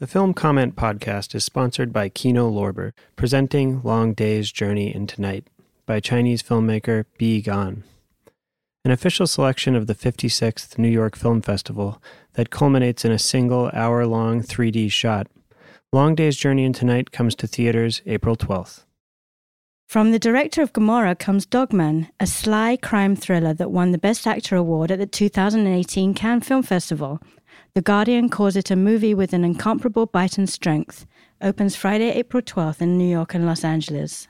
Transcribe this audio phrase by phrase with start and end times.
[0.00, 5.46] The Film Comment podcast is sponsored by Kino Lorber, presenting Long Day's Journey into Night
[5.84, 7.84] by Chinese filmmaker Bi Gan.
[8.82, 12.02] An official selection of the 56th New York Film Festival
[12.32, 15.26] that culminates in a single hour long 3D shot.
[15.92, 18.84] Long Day's Journey into Night comes to theaters April 12th.
[19.86, 24.26] From the director of Gomorrah comes Dogman, a sly crime thriller that won the Best
[24.26, 27.20] Actor award at the 2018 Cannes Film Festival
[27.74, 31.06] the Guardian calls it a movie with an incomparable bite and strength.
[31.40, 34.26] Opens Friday, April 12th in New York and Los Angeles.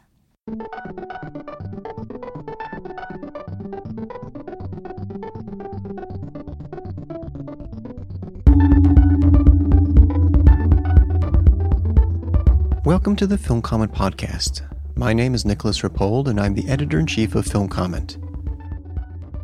[12.85, 14.63] Welcome to the Film Comment Podcast.
[14.97, 18.19] My name is Nicolas Rapold, and I'm the editor in chief of Film Comment.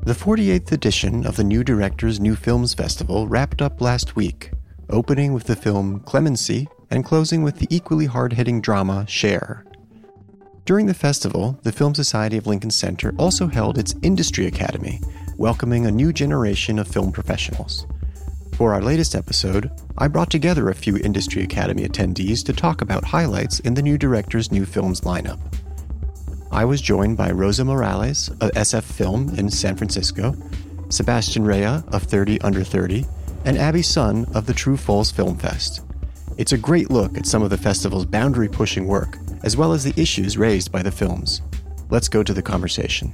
[0.06, 4.52] The 48th edition of the New Directors New Films Festival wrapped up last week,
[4.88, 9.64] opening with the film Clemency and closing with the equally hard hitting drama Share.
[10.64, 15.00] During the festival, the Film Society of Lincoln Center also held its Industry Academy,
[15.38, 17.84] welcoming a new generation of film professionals.
[18.54, 23.02] For our latest episode, I brought together a few Industry Academy attendees to talk about
[23.02, 25.40] highlights in the new director's new films lineup.
[26.56, 30.34] I was joined by Rosa Morales of SF Film in San Francisco,
[30.88, 33.04] Sebastian Rea of 30 Under 30,
[33.44, 35.82] and Abby Sun of the True/False Film Fest.
[36.38, 39.84] It's a great look at some of the festival's boundary pushing work, as well as
[39.84, 41.42] the issues raised by the films.
[41.90, 43.12] Let's go to the conversation.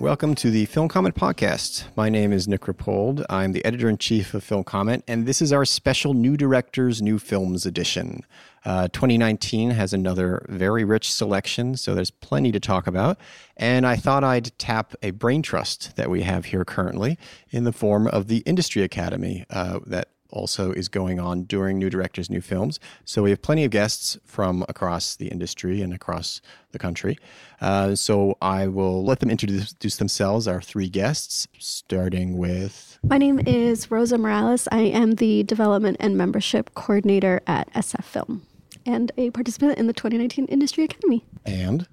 [0.00, 1.84] Welcome to the Film Comment Podcast.
[1.94, 3.22] My name is Nick Rapold.
[3.28, 7.02] I'm the editor in chief of Film Comment, and this is our special New Directors,
[7.02, 8.22] New Films edition.
[8.64, 13.18] Uh, 2019 has another very rich selection, so there's plenty to talk about.
[13.58, 17.18] And I thought I'd tap a brain trust that we have here currently
[17.50, 21.90] in the form of the Industry Academy uh, that also is going on during New
[21.90, 22.80] Directors, New Films.
[23.04, 26.40] So we have plenty of guests from across the industry and across
[26.72, 27.18] the country.
[27.60, 32.98] Uh, so I will let them introduce themselves, our three guests, starting with.
[33.02, 34.68] My name is Rosa Morales.
[34.72, 38.46] I am the Development and Membership Coordinator at SF Film
[38.86, 41.24] and a participant in the 2019 Industry Academy.
[41.44, 41.86] And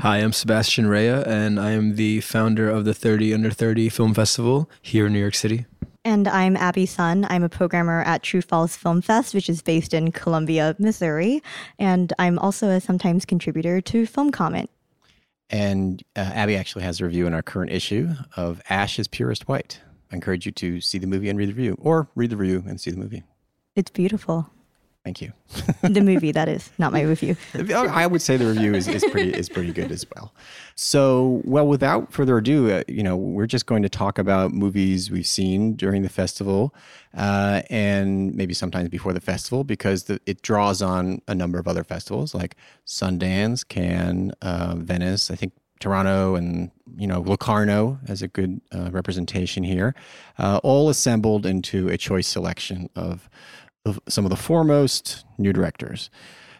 [0.00, 4.12] Hi, I'm Sebastian Rea, and I am the founder of the 30 Under 30 Film
[4.12, 5.66] Festival here in New York City.
[6.06, 7.26] And I'm Abby Sun.
[7.30, 11.42] I'm a programmer at True/False Film Fest, which is based in Columbia, Missouri.
[11.78, 14.68] And I'm also a sometimes contributor to Film Comment.
[15.48, 19.48] And uh, Abby actually has a review in our current issue of Ash is Purest
[19.48, 19.80] White.
[20.12, 22.64] I encourage you to see the movie and read the review, or read the review
[22.66, 23.22] and see the movie.
[23.74, 24.50] It's beautiful.
[25.04, 25.34] Thank you.
[25.82, 27.36] the movie, that is, not my review.
[27.70, 30.34] I would say the review is, is pretty is pretty good as well.
[30.76, 35.10] So, well, without further ado, uh, you know, we're just going to talk about movies
[35.10, 36.74] we've seen during the festival,
[37.14, 41.68] uh, and maybe sometimes before the festival, because the, it draws on a number of
[41.68, 42.56] other festivals like
[42.86, 45.30] Sundance, Cannes, uh, Venice.
[45.30, 49.94] I think Toronto and you know Locarno as a good uh, representation here,
[50.38, 53.28] uh, all assembled into a choice selection of
[53.84, 56.10] of some of the foremost new directors.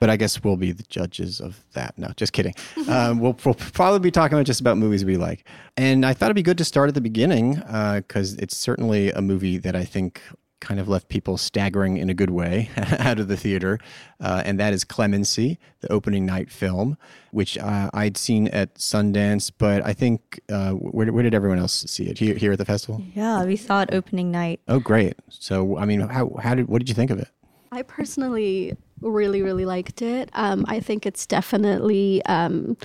[0.01, 1.97] But I guess we'll be the judges of that.
[1.97, 2.55] No, just kidding.
[2.89, 5.47] um, we'll, we'll, probably be talking about just about movies we like.
[5.77, 9.11] And I thought it'd be good to start at the beginning because uh, it's certainly
[9.13, 10.21] a movie that I think
[10.65, 13.79] kind of left people staggering in a good way out of the theater.
[14.21, 16.97] Uh, and that is Clemency, the opening night film,
[17.33, 21.85] which uh, I'd seen at Sundance, but I think, uh, where, where, did everyone else
[21.87, 22.19] see it?
[22.19, 23.03] Here, here at the festival?
[23.15, 24.61] Yeah, we saw it opening night.
[24.67, 25.15] Oh, great.
[25.29, 27.29] So, I mean, how, how did, what did you think of it?
[27.71, 30.31] I personally really, really liked it.
[30.33, 32.77] Um, I think it's definitely um,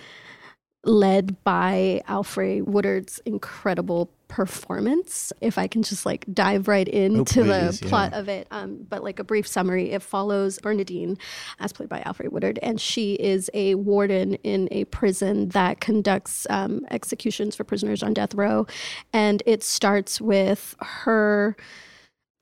[0.85, 5.33] led by Alfre Woodard's incredible performance.
[5.41, 8.19] If I can just like dive right into oh, the plot yeah.
[8.19, 11.17] of it, um, but like a brief summary, it follows Bernadine,
[11.59, 16.47] as played by Alfre Woodard, and she is a warden in a prison that conducts
[16.49, 18.65] um, executions for prisoners on death row,
[19.11, 21.57] and it starts with her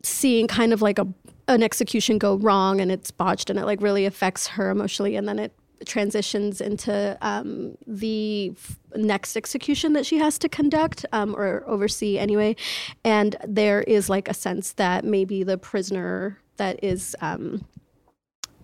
[0.04, 1.08] seeing kind of like a
[1.50, 5.30] an execution go wrong and it's botched and it like really affects her emotionally and
[5.30, 5.54] then it
[5.86, 12.18] transitions into um, the f- next execution that she has to conduct um, or oversee
[12.18, 12.56] anyway.
[13.04, 17.66] And there is like a sense that maybe the prisoner that is um,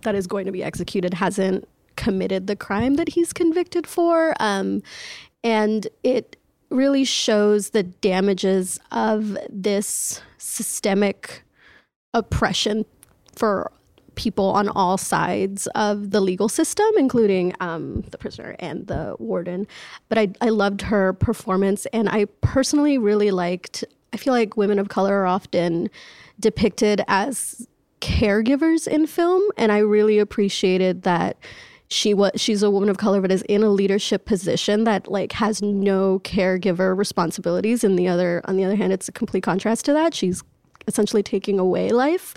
[0.02, 4.34] that is going to be executed hasn't committed the crime that he's convicted for.
[4.40, 4.82] Um,
[5.44, 6.38] and it
[6.70, 11.44] really shows the damages of this systemic
[12.14, 12.86] oppression
[13.36, 13.72] for
[14.16, 19.68] people on all sides of the legal system, including um, the prisoner and the warden.
[20.10, 23.84] But I, I loved her performance, and I personally really liked
[24.14, 25.90] I feel like women of color are often
[26.40, 27.68] depicted as
[28.00, 31.38] caregivers in film, and I really appreciated that
[31.88, 35.32] she was she's a woman of color but is in a leadership position that like
[35.34, 39.86] has no caregiver responsibilities and the other on the other hand it's a complete contrast
[39.86, 40.42] to that she's
[40.88, 42.34] essentially taking away life.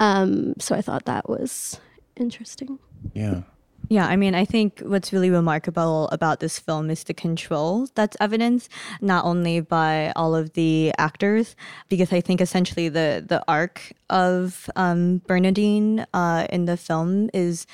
[0.00, 1.80] Um, so i thought that was
[2.16, 2.78] interesting.
[3.14, 3.42] Yeah.
[3.88, 8.16] Yeah, I mean, I think what's really remarkable about this film is the control that's
[8.20, 11.56] evidenced not only by all of the actors,
[11.88, 17.66] because I think essentially the the arc of um, Bernadine uh, in the film is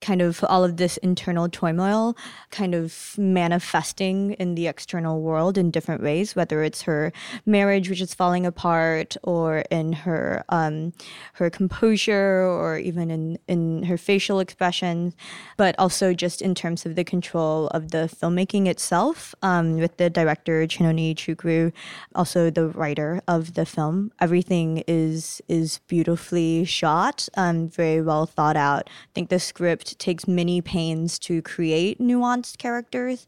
[0.00, 2.16] kind of all of this internal turmoil
[2.50, 7.12] kind of manifesting in the external world in different ways, whether it's her
[7.44, 10.92] marriage, which is falling apart, or in her um,
[11.34, 15.14] her composure, or even in, in her facial expressions,
[15.56, 20.08] but also just in terms of the control of the filmmaking itself um, with the
[20.08, 21.72] director Chinonye Chukwu,
[22.14, 24.12] also the writer of the film.
[24.20, 28.88] Everything is is beautifully shot, um, very well thought out.
[28.88, 33.26] I think the script takes many pains to create nuanced characters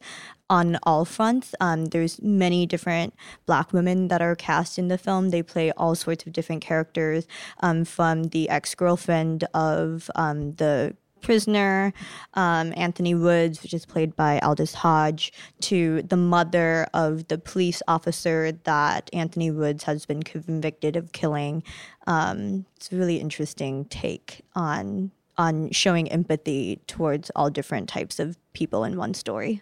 [0.49, 1.55] on all fronts.
[1.59, 3.13] Um, there's many different
[3.45, 5.29] black women that are cast in the film.
[5.29, 7.27] They play all sorts of different characters,
[7.61, 11.93] um, from the ex-girlfriend of um, the prisoner,
[12.35, 15.31] um, Anthony Woods, which is played by Aldis Hodge,
[15.61, 21.63] to the mother of the police officer that Anthony Woods has been convicted of killing.
[22.05, 28.37] Um, it's a really interesting take on on showing empathy towards all different types of
[28.53, 29.61] people in one story.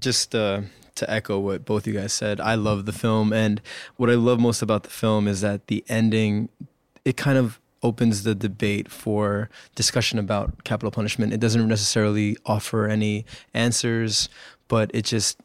[0.00, 0.62] just uh,
[0.96, 3.60] to echo what both you guys said, I love the film, and
[3.96, 6.48] what I love most about the film is that the ending,
[7.04, 11.32] it kind of opens the debate for discussion about capital punishment.
[11.32, 14.28] It doesn't necessarily offer any answers,
[14.68, 15.40] but it just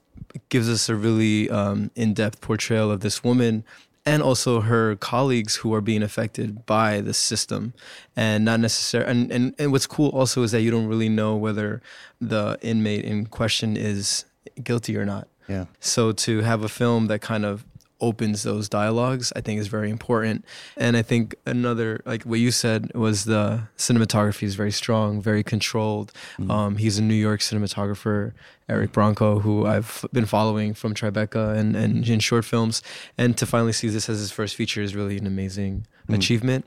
[0.49, 3.63] gives us a really um, in-depth portrayal of this woman
[4.05, 7.73] and also her colleagues who are being affected by the system
[8.15, 11.35] and not necessarily and, and, and what's cool also is that you don't really know
[11.35, 11.81] whether
[12.21, 14.25] the inmate in question is
[14.63, 15.65] guilty or not Yeah.
[15.79, 17.65] so to have a film that kind of
[18.09, 20.45] opens those dialogues, I think is very important.
[20.77, 23.45] And I think another, like what you said, was the
[23.77, 26.11] cinematography is very strong, very controlled.
[26.55, 28.33] Um, he's a New York cinematographer,
[28.69, 32.83] Eric Branco, who I've been following from Tribeca and, and in short films.
[33.17, 36.65] And to finally see this as his first feature is really an amazing achievement.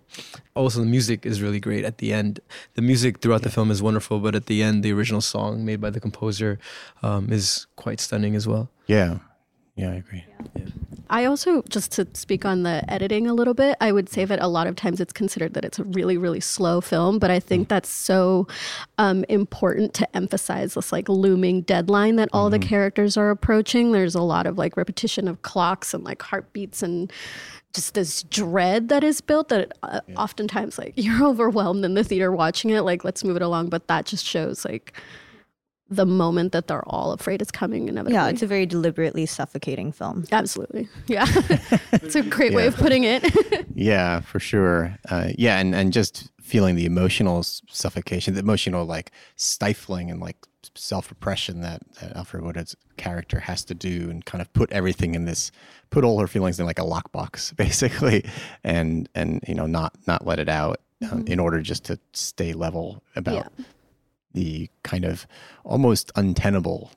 [0.55, 2.41] Also, the music is really great at the end.
[2.75, 5.81] The music throughout the film is wonderful, but at the end, the original song made
[5.81, 6.59] by the composer
[7.03, 8.69] um, is quite stunning as well.
[8.87, 9.19] Yeah.
[9.77, 10.25] Yeah, I agree.
[11.11, 14.41] I also, just to speak on the editing a little bit, I would say that
[14.41, 17.41] a lot of times it's considered that it's a really, really slow film, but I
[17.41, 18.47] think that's so
[18.99, 23.93] um, important to emphasize this like looming deadline that all the characters are approaching.
[23.93, 27.13] There's a lot of like repetition of clocks and like heartbeats and
[27.75, 32.33] just this dread that is built that uh, oftentimes like you're overwhelmed in the theater
[32.33, 34.95] watching it like let's move it along but that just shows like
[35.91, 39.91] the moment that they're all afraid is coming inevitably Yeah, it's a very deliberately suffocating
[39.93, 40.25] film.
[40.31, 40.89] Absolutely.
[41.07, 41.25] Yeah.
[41.93, 43.25] it's a great way of putting it.
[43.75, 44.99] Yeah, for sure.
[45.09, 50.37] Uh, yeah, and, and just feeling the emotional suffocation, the emotional like stifling and like
[50.75, 55.15] self repression that, that Alfre Woodard's character has to do, and kind of put everything
[55.15, 55.53] in this,
[55.91, 58.25] put all her feelings in like a lockbox, basically,
[58.65, 60.81] and and you know not not let it out
[61.13, 63.65] uh, in order just to stay level about Yeah.
[64.39, 65.27] The kind of
[65.65, 66.93] almost untenable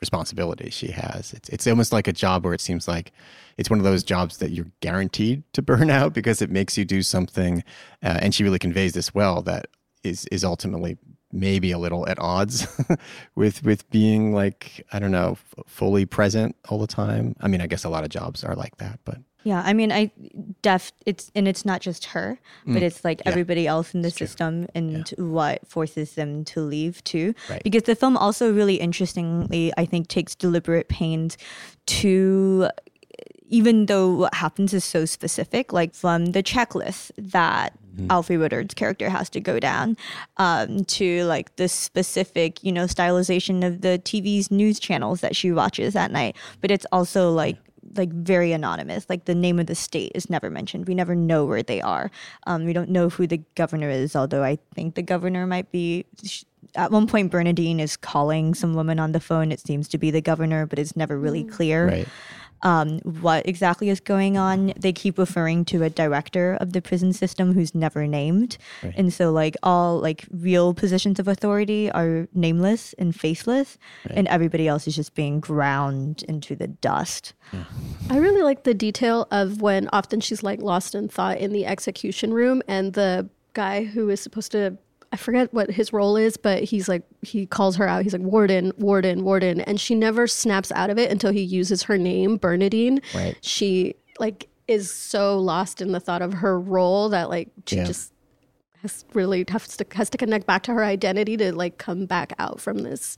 [0.00, 1.32] responsibility she has.
[1.32, 3.12] It's it's almost like a job where it seems like
[3.56, 6.84] it's one of those jobs that you're guaranteed to burn out because it makes you
[6.84, 7.64] do something,
[8.02, 9.66] uh, and she really conveys this well that
[10.04, 10.98] is is ultimately
[11.32, 12.66] maybe a little at odds
[13.34, 17.34] with with being like I don't know fully present all the time.
[17.40, 19.90] I mean, I guess a lot of jobs are like that, but Yeah, I mean,
[19.90, 20.10] I
[20.62, 24.68] def it's and it's not just her, but it's like everybody else in the system
[24.74, 27.34] and what forces them to leave too.
[27.50, 27.62] Right.
[27.64, 31.36] Because the film also really interestingly, I think, takes deliberate pains
[31.86, 32.68] to
[33.52, 37.74] even though what happens is so specific, like from the checklist that
[38.06, 39.96] Alfre Woodard's character has to go down,
[40.38, 45.52] um, to like the specific, you know, stylization of the TV's news channels that she
[45.52, 46.34] watches at night.
[46.62, 47.58] But it's also like
[47.96, 49.06] like very anonymous.
[49.08, 50.86] Like the name of the state is never mentioned.
[50.86, 52.10] We never know where they are.
[52.46, 56.06] Um, we don't know who the governor is, although I think the governor might be.
[56.74, 59.52] At one point, Bernadine is calling some woman on the phone.
[59.52, 61.86] It seems to be the governor, but it's never really clear.
[61.86, 62.08] right.
[62.62, 64.72] Um, what exactly is going on.
[64.78, 68.94] They keep referring to a director of the prison system who's never named, Right.
[68.96, 73.78] and so like all like real positions of authority are nameless and faceless,
[74.10, 77.32] and everybody else is just being ground into the dust.
[78.08, 81.66] I really like the detail of when often she's like lost in thought in the
[81.66, 84.78] execution room and the guy who is supposed to
[85.12, 88.02] I forget what his role is, but he's like he calls her out.
[88.02, 91.82] He's like warden, warden, warden, and she never snaps out of it until he uses
[91.84, 93.00] her name, Bernadine.
[93.14, 93.36] Right.
[93.42, 97.84] She like is so lost in the thought of her role that like she Yeah.
[97.84, 98.12] just
[98.80, 102.32] has really has to has to connect back to her identity to like come back
[102.38, 103.16] out from this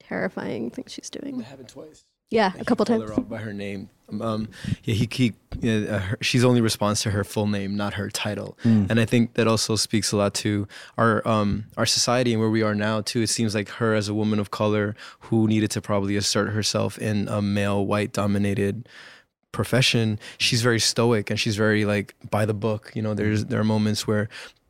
[0.00, 1.38] terrifying thing she's doing.
[1.40, 2.04] It happened twice.
[2.30, 3.10] Yeah, a couple Called times.
[3.10, 3.88] her out by her name.
[4.20, 4.48] Um,
[4.84, 8.10] yeah, he, he yeah, uh, her, she's only responds to her full name, not her
[8.10, 8.56] title.
[8.64, 10.66] And I think that also speaks a lot to
[10.96, 13.20] our um, our society and where we are now too.
[13.22, 16.98] It seems like her as a woman of color who needed to probably assert herself
[16.98, 18.88] in a male white dominated
[19.52, 20.18] profession.
[20.38, 22.92] She's very stoic and she's very like by the book.
[22.94, 24.28] You know, there's there are moments where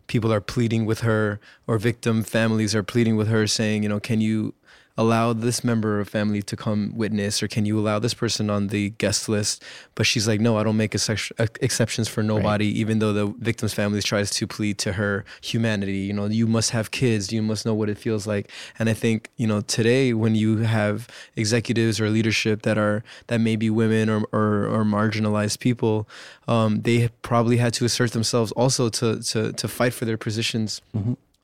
[0.09, 4.01] people are pleading with her or victim families are pleading with her saying, you know,
[4.01, 4.55] can you
[4.99, 8.67] allow this member of family to come witness or can you allow this person on
[8.67, 9.63] the guest list?
[9.95, 13.73] But she's like no i don't make exce- exceptions for nobody even though the victim's
[13.73, 15.99] family tries to plead to her humanity.
[15.99, 17.33] You know you must have kids.
[17.33, 18.51] You must know what it feels like.
[18.79, 21.07] And i think you know today when you have
[21.37, 26.09] executives or leadership that are that may be women or or, or marginalized people
[26.49, 30.81] um, they probably had to assert themselves also to to to fight for their positions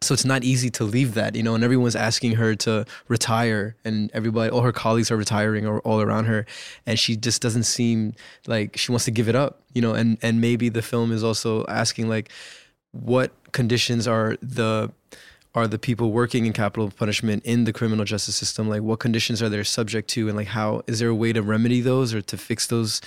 [0.05, 3.77] so it's not easy to leave that, you know, and everyone's asking her to retire
[3.85, 6.47] and everybody, all her colleagues are retiring or all around her.
[6.87, 8.15] And she just doesn't seem
[8.47, 11.25] like she wants to give it up, you know, and, and maybe the film is
[11.25, 12.31] also asking like,
[12.93, 14.93] what conditions are the,
[15.55, 18.69] are the people working in capital punishment in the criminal justice system?
[18.69, 20.29] Like what conditions are they subject to?
[20.29, 23.01] And like, how, is there a way to remedy those or to fix those,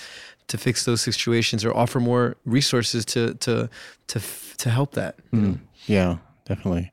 [0.48, 3.68] to fix those situations or offer more resources to, to,
[4.08, 4.20] to,
[4.58, 5.16] to help that?
[5.32, 5.48] know?
[5.48, 6.16] Mm, yeah,
[6.48, 6.92] definitely.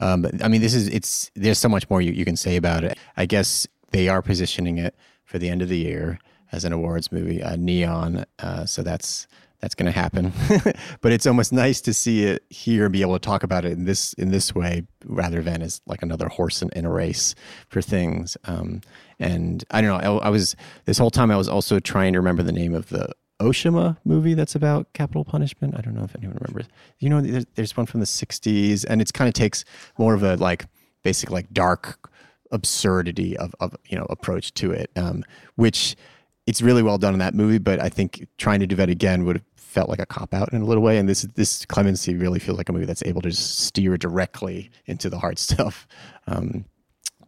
[0.00, 1.30] Um, but I mean, this is it's.
[1.34, 2.98] There's so much more you, you can say about it.
[3.16, 6.18] I guess they are positioning it for the end of the year
[6.52, 8.24] as an awards movie, uh, Neon.
[8.38, 9.26] Uh, so that's
[9.60, 10.32] that's going to happen.
[11.00, 13.72] but it's almost nice to see it here and be able to talk about it
[13.72, 17.34] in this in this way rather than as like another horse in, in a race
[17.68, 18.36] for things.
[18.44, 18.82] Um,
[19.18, 20.18] and I don't know.
[20.18, 22.88] I, I was this whole time I was also trying to remember the name of
[22.88, 25.74] the Oshima movie that's about capital punishment.
[25.76, 26.66] I don't know if anyone remembers.
[26.98, 29.64] You know, there's, there's one from the 60s, and it kind of takes
[29.98, 30.66] more of a like
[31.02, 32.10] basic like dark
[32.50, 35.24] absurdity of, of you know approach to it, um,
[35.56, 35.96] which
[36.46, 37.58] it's really well done in that movie.
[37.58, 40.52] But I think trying to do that again would have felt like a cop out
[40.52, 40.98] in a little way.
[40.98, 45.08] And this this Clemency really feels like a movie that's able to steer directly into
[45.08, 45.86] the hard stuff.
[46.26, 46.64] Um,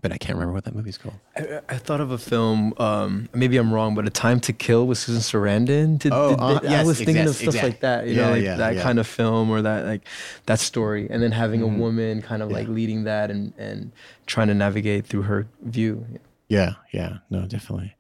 [0.03, 1.15] but I can't remember what that movie's called.
[1.37, 2.73] I, I thought of a film.
[2.79, 5.99] Um, maybe I'm wrong, but A Time to Kill with Susan Sarandon.
[5.99, 6.31] Did, Oh,
[6.61, 8.07] did- uh, I was thinking of exact- stuff like that.
[8.07, 8.83] You Yeah, know, like yeah, that yeah.
[8.83, 10.03] kind of film or that like
[10.47, 11.77] that story, and then having Mm-hmm.
[11.77, 13.93] a woman kind of like leading that and and
[14.27, 16.07] trying to navigate through her view.
[16.49, 17.95] Yeah, yeah, no, definitely.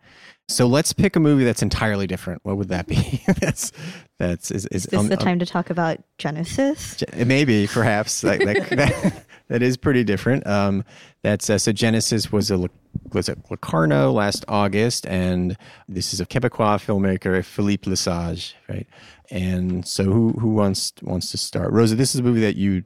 [0.48, 2.40] So let's pick a movie that's entirely different.
[2.44, 3.22] What would that be?
[3.40, 3.70] that's
[4.18, 7.02] that's is, is Is this on- the on- time to talk about Genesis?
[7.16, 10.46] Maybe, perhaps that, that, that, that is pretty different.
[10.46, 10.84] Um,
[11.22, 12.68] that's uh, so Genesis was a
[13.12, 15.56] was at Locarno last August, and
[15.88, 18.86] this is a Quebecois filmmaker Philippe Lesage, right?
[19.30, 21.70] And so who who wants wants to start?
[21.72, 22.82] Rosa, this is a movie that you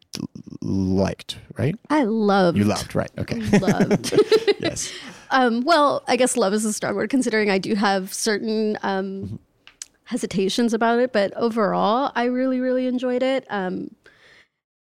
[0.62, 1.76] liked, right?
[1.90, 2.59] I loved.
[2.59, 3.11] You loved, right?
[3.18, 3.40] Okay.
[3.61, 4.18] Loved.
[4.59, 4.92] yes.
[5.30, 9.04] Um, well, I guess love is a strong word considering I do have certain um,
[9.25, 9.37] Mm-hmm.
[10.04, 13.47] hesitations about it, but overall, I really, really enjoyed it.
[13.49, 13.88] Um,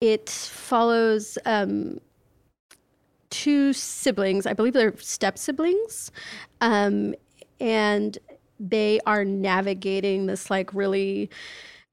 [0.05, 1.99] it follows um,
[3.31, 6.13] two siblings, I believe they're step siblings,
[6.61, 7.15] um,
[7.59, 8.19] and
[8.61, 11.31] they are navigating this like really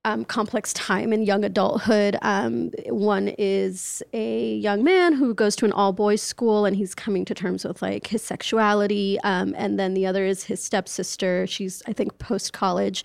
[0.04, 2.18] um, complex time in young adulthood.
[2.24, 6.96] Um, one is a young man who goes to an all boys school and he's
[6.96, 9.20] coming to terms with like his sexuality.
[9.24, 11.46] Um, and then the other is his stepsister.
[11.46, 13.04] She's, I think, post college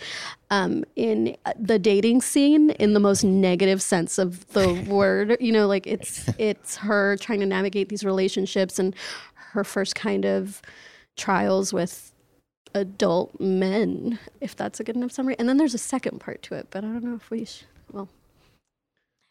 [0.50, 5.36] um, in the dating scene in the most negative sense of the word.
[5.38, 8.94] You know, like it's it's her trying to navigate these relationships and
[9.34, 10.62] her first kind of
[11.16, 12.12] trials with
[12.74, 15.36] adult men, if that's a good enough summary.
[15.38, 17.44] And then there's a second part to it, but I don't know if we.
[17.44, 18.08] Sh- well,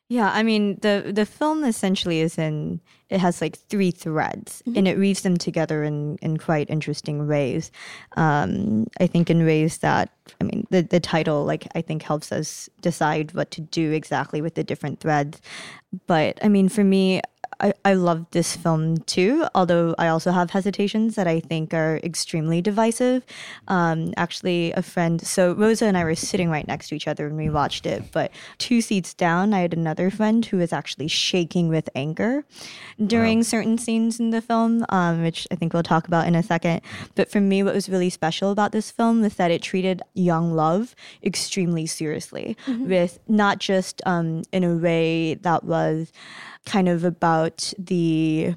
[0.09, 4.87] Yeah, I mean the the film essentially is in it has like three threads and
[4.87, 7.71] it weaves them together in in quite interesting ways.
[8.15, 12.31] Um, I think in ways that I mean the the title like I think helps
[12.31, 15.41] us decide what to do exactly with the different threads.
[16.07, 17.21] But I mean for me,
[17.59, 21.99] I, I love this film too, although I also have hesitations that I think are
[22.03, 23.25] extremely divisive.
[23.67, 27.27] Um, actually, a friend, so Rosa and I were sitting right next to each other
[27.27, 31.07] when we watched it, but two seats down, I had another friend who was actually
[31.07, 32.45] shaking with anger
[33.05, 33.43] during wow.
[33.43, 36.81] certain scenes in the film, um, which I think we'll talk about in a second.
[37.15, 40.53] But for me, what was really special about this film was that it treated young
[40.53, 42.89] love extremely seriously, mm-hmm.
[42.89, 46.11] with not just um, in a way that was
[46.65, 48.55] kind of about the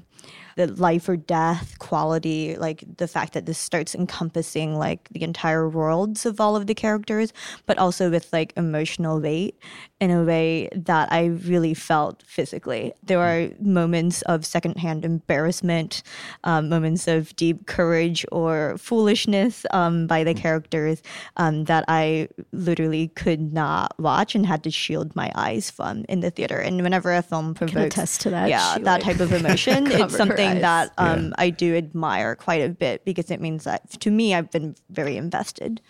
[0.59, 5.69] the life or death quality, like the fact that this starts encompassing like the entire
[5.69, 7.31] worlds of all of the characters,
[7.65, 9.57] but also with like emotional weight
[10.01, 12.91] in a way that I really felt physically.
[13.03, 16.03] There are moments of secondhand embarrassment,
[16.43, 21.01] um, moments of deep courage or foolishness um, by the characters
[21.37, 26.19] um, that I literally could not watch and had to shield my eyes from in
[26.19, 26.57] the theater.
[26.57, 28.49] And whenever a film provokes, attest to that.
[28.49, 31.33] Yeah, that like, type of emotion, it's something that um, yeah.
[31.37, 35.17] I do admire quite a bit because it means that to me, I've been very
[35.17, 35.81] invested.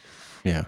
[0.43, 0.65] Yeah.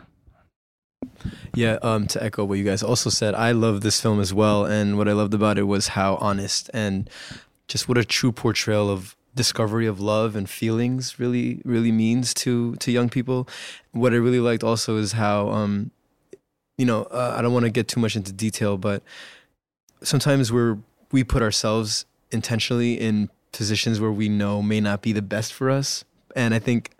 [1.53, 4.65] Yeah, um, to echo what you guys also said, I love this film as well.
[4.65, 7.09] And what I loved about it was how honest and
[7.67, 12.75] just what a true portrayal of discovery of love and feelings really, really means to
[12.75, 13.47] to young people.
[13.91, 15.91] What I really liked also is how, um,
[16.77, 19.03] you know, uh, I don't want to get too much into detail, but
[20.03, 20.77] sometimes we're
[21.11, 25.69] we put ourselves intentionally in positions where we know may not be the best for
[25.69, 26.03] us.
[26.35, 26.91] And I think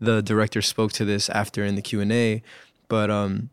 [0.00, 2.42] the director spoke to this after in the Q and A
[2.90, 3.48] but um,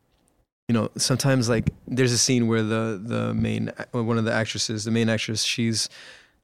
[0.68, 4.84] you know, sometimes like there's a scene where the the main one of the actresses,
[4.84, 5.88] the main actress, she's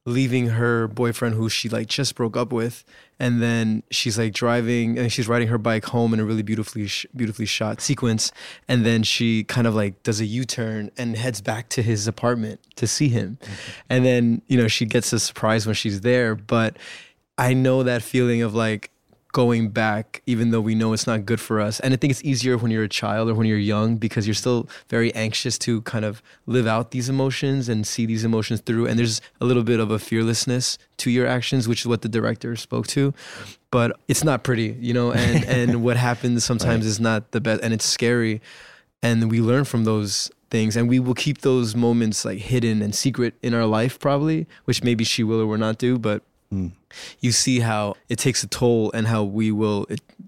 [0.06, 2.84] leaving her boyfriend who she like just broke up with
[3.18, 6.86] and then she's like driving and she's riding her bike home in a really beautifully
[6.86, 8.30] sh- beautifully shot sequence
[8.68, 12.60] and then she kind of like does a u-turn and heads back to his apartment
[12.76, 13.70] to see him mm-hmm.
[13.88, 16.76] and then you know she gets a surprise when she's there but
[17.38, 18.90] i know that feeling of like
[19.34, 21.80] going back, even though we know it's not good for us.
[21.80, 24.32] And I think it's easier when you're a child or when you're young because you're
[24.32, 28.86] still very anxious to kind of live out these emotions and see these emotions through.
[28.86, 32.08] And there's a little bit of a fearlessness to your actions, which is what the
[32.08, 33.12] director spoke to.
[33.72, 36.90] But it's not pretty, you know, and, and what happens sometimes right.
[36.90, 38.40] is not the best and it's scary.
[39.02, 42.94] And we learn from those things and we will keep those moments like hidden and
[42.94, 46.22] secret in our life probably, which maybe she will or will not do, but
[47.20, 49.86] You see how it takes a toll and how we will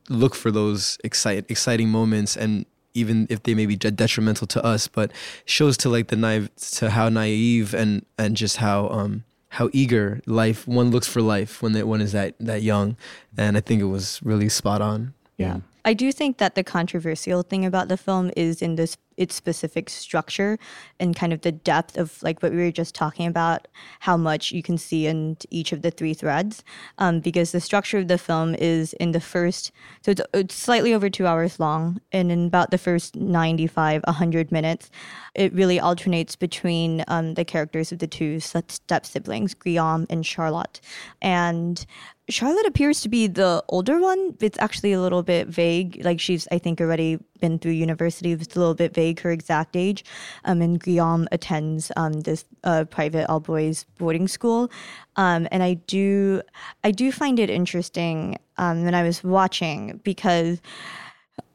[0.08, 4.88] look for those excite, exciting moments and even if they may be detrimental to us,
[4.88, 5.12] but
[5.44, 10.20] shows to like the naive to how naive and and just how um how eager
[10.26, 12.96] life one looks for life when one is that that young,
[13.36, 15.12] and I think it was really spot on.
[15.36, 15.60] Yeah.
[15.86, 19.88] I do think that the controversial thing about the film is in this its specific
[19.88, 20.58] structure
[21.00, 23.68] and kind of the depth of like what we were just talking about,
[24.00, 26.62] how much you can see in each of the three threads.
[26.98, 29.72] Um, because the structure of the film is in the first,
[30.02, 34.52] so it's, it's slightly over two hours long, and in about the first 95, 100
[34.52, 34.90] minutes,
[35.34, 40.80] it really alternates between um, the characters of the two step siblings, Guillaume and Charlotte.
[41.20, 41.84] And
[42.28, 44.36] Charlotte appears to be the older one.
[44.40, 46.04] It's actually a little bit vague.
[46.04, 48.32] Like she's, I think, already been through university.
[48.32, 50.04] It's a little bit vague her exact age.
[50.44, 54.70] Um, and Guillaume attends um, this uh, private all boys boarding school.
[55.14, 56.42] Um, and I do,
[56.82, 60.60] I do find it interesting um, when I was watching because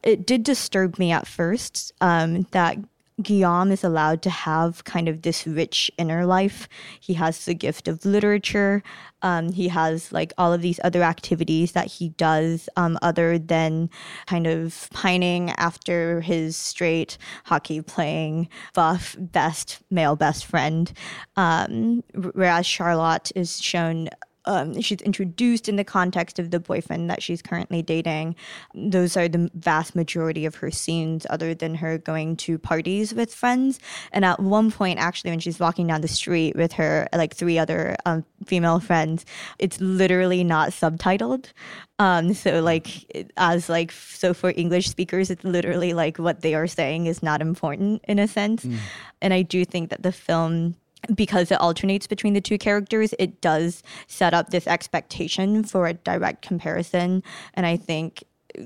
[0.04, 2.78] it did disturb me at first um, that
[3.22, 6.68] Guillaume is allowed to have kind of this rich inner life.
[7.00, 8.84] He has the gift of literature.
[9.22, 13.90] Um, he has like all of these other activities that he does um, other than
[14.26, 20.92] kind of pining after his straight hockey playing buff best male best friend.
[21.36, 24.10] Um, whereas Charlotte is shown
[24.46, 28.36] um, she's introduced in the context of the boyfriend that she's currently dating.
[28.74, 33.34] Those are the vast majority of her scenes, other than her going to parties with
[33.34, 33.80] friends.
[34.12, 37.58] And at one point, actually, when she's walking down the street with her like three
[37.58, 39.26] other um, female friends,
[39.60, 41.52] it's literally not subtitled.
[42.00, 46.68] Um, so like as like so for English speakers, it's literally like what they are
[46.68, 48.66] saying is not important in a sense.
[48.66, 48.78] Mm.
[49.22, 50.76] And I do think that the film
[51.14, 55.94] because it alternates between the two characters, it does set up this expectation for a
[55.94, 57.24] direct comparison.
[57.54, 58.24] And I think,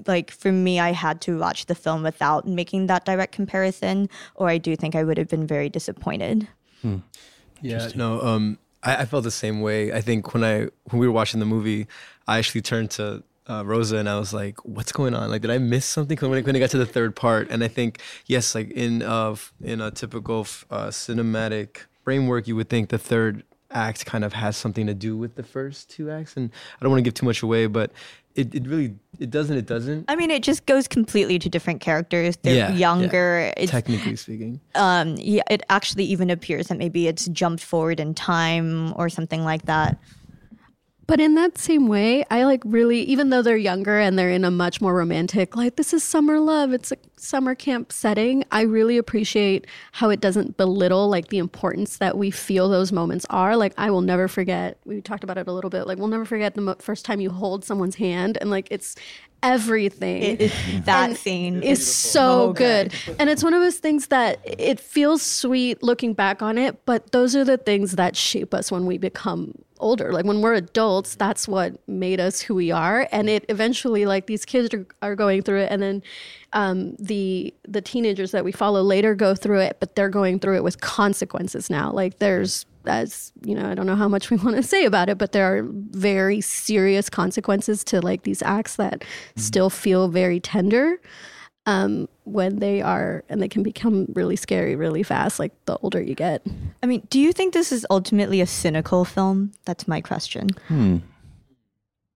[0.07, 4.49] like, for me, I had to watch the film without making that direct comparison, or
[4.49, 6.47] I do think I would have been very disappointed.
[6.81, 6.97] Hmm.
[7.61, 9.91] Yeah, no, um, I, I, felt the same way.
[9.93, 11.87] I think when I when we were watching the movie,
[12.27, 15.29] I actually turned to uh, Rosa and I was like, "What's going on?
[15.29, 17.63] Like, did I miss something when I, when I got to the third part?" And
[17.63, 22.89] I think yes, like in uh, in a typical uh, cinematic framework, you would think
[22.89, 26.37] the third act kind of has something to do with the first two acts.
[26.37, 27.91] And I don't want to give too much away, but
[28.35, 31.81] it, it really it doesn't it doesn't I mean, it just goes completely to different
[31.81, 32.37] characters.
[32.37, 32.75] They're Yeah, yeah.
[32.77, 33.51] younger.
[33.57, 34.61] It's technically speaking.
[34.75, 39.43] um yeah, it actually even appears that maybe it's jumped forward in time or something
[39.43, 39.97] like that.
[41.07, 44.43] But in that same way, I like really, even though they're younger and they're in
[44.43, 48.61] a much more romantic, like this is summer love, it's a summer camp setting, I
[48.61, 53.55] really appreciate how it doesn't belittle like the importance that we feel those moments are.
[53.55, 56.25] Like, I will never forget, we talked about it a little bit, like, we'll never
[56.25, 58.95] forget the mo- first time you hold someone's hand and like it's
[59.45, 60.51] everything It, it-
[60.85, 62.93] that scene is so good.
[63.19, 67.11] And it's one of those things that it feels sweet looking back on it, but
[67.11, 70.11] those are the things that shape us when we become older.
[70.13, 73.07] Like when we're adults, that's what made us who we are.
[73.11, 76.03] And it eventually, like these kids are, are going through it, and then
[76.53, 80.55] um, the the teenagers that we follow later go through it, but they're going through
[80.55, 81.91] it with consequences now.
[81.91, 85.09] Like there's as you know, I don't know how much we want to say about
[85.09, 89.03] it, but there are very serious consequences to like these acts that
[89.35, 90.99] still feel very tender
[91.65, 96.01] um, when they are, and they can become really scary really fast, like the older
[96.01, 96.45] you get.
[96.83, 99.51] I mean, do you think this is ultimately a cynical film?
[99.65, 100.49] That's my question.
[100.67, 100.97] Hmm.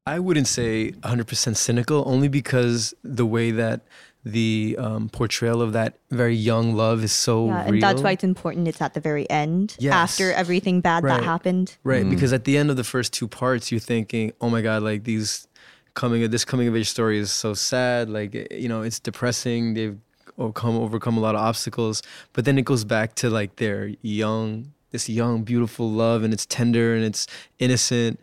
[0.05, 3.81] I wouldn't say 100% cynical, only because the way that
[4.25, 7.73] the um, portrayal of that very young love is so Yeah, real.
[7.73, 8.67] and that's why it's important.
[8.67, 9.93] It's at the very end, Yes.
[9.93, 11.17] after everything bad Right.
[11.17, 11.77] that happened.
[11.83, 14.83] Right, because at the end of the first two parts, you're thinking, "Oh my God,
[14.83, 15.47] like these
[15.93, 18.09] coming of this coming of age story is so sad.
[18.09, 19.73] Like eh, you know, it's depressing.
[19.73, 19.97] They've
[20.37, 22.01] overcome overcome a lot of obstacles,
[22.33, 26.45] but then it goes back to like their young, this young, beautiful love, and it's
[26.45, 27.25] tender and it's
[27.57, 28.19] innocent,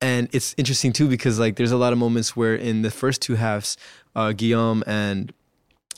[0.00, 3.22] and it's interesting too because like there's a lot of moments where in the first
[3.22, 3.76] two halves,
[4.16, 5.32] uh, Guillaume and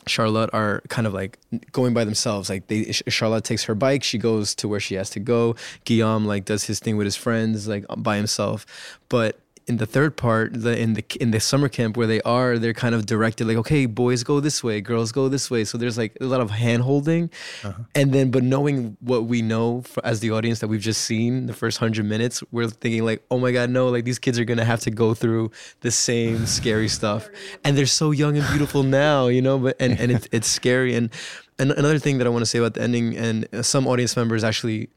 [0.07, 1.39] Charlotte are kind of like
[1.73, 2.51] going by themselves.
[2.51, 5.55] Like they, Charlotte takes her bike, she goes to where she has to go.
[5.85, 8.67] Guillaume like does his thing with his friends, like by himself.
[9.09, 12.59] But in the third part, the in the in the summer camp where they are,
[12.59, 15.65] they're kind of directed like, okay, boys go this way, girls go this way.
[15.65, 17.31] So there's like a lot of hand holding,
[17.63, 17.83] uh-huh.
[17.95, 21.47] and then but knowing what we know for, as the audience that we've just seen
[21.47, 24.45] the first hundred minutes, we're thinking like, oh my god, no, like these kids are
[24.45, 25.51] gonna have to go through
[25.81, 27.29] the same scary stuff,
[27.63, 29.59] and they're so young and beautiful now, you know.
[29.59, 30.95] But and and it's it's scary.
[30.95, 31.11] And
[31.59, 34.45] and another thing that I want to say about the ending, and some audience members
[34.45, 34.89] actually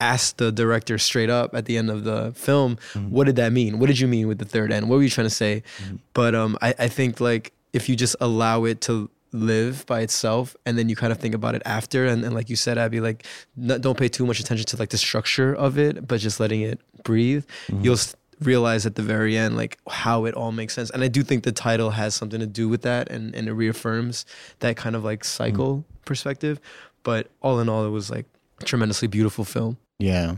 [0.00, 3.10] asked the director straight up at the end of the film, mm-hmm.
[3.10, 3.78] what did that mean?
[3.78, 4.88] What did you mean with the third end?
[4.88, 5.62] What were you trying to say?
[5.82, 5.96] Mm-hmm.
[6.14, 10.56] But um, I, I think like if you just allow it to live by itself
[10.64, 12.98] and then you kind of think about it after and, and like you said abby
[12.98, 13.26] like
[13.58, 16.80] don't pay too much attention to like the structure of it but just letting it
[17.04, 17.84] breathe mm-hmm.
[17.84, 20.90] you'll s- realize at the very end like how it all makes sense.
[20.90, 23.52] And i do think the title has something to do with that and, and it
[23.52, 24.24] reaffirms
[24.60, 26.60] that kind of like cycle perspective.
[27.02, 28.26] But all in all it was like
[28.60, 30.36] a tremendously beautiful film Yeah.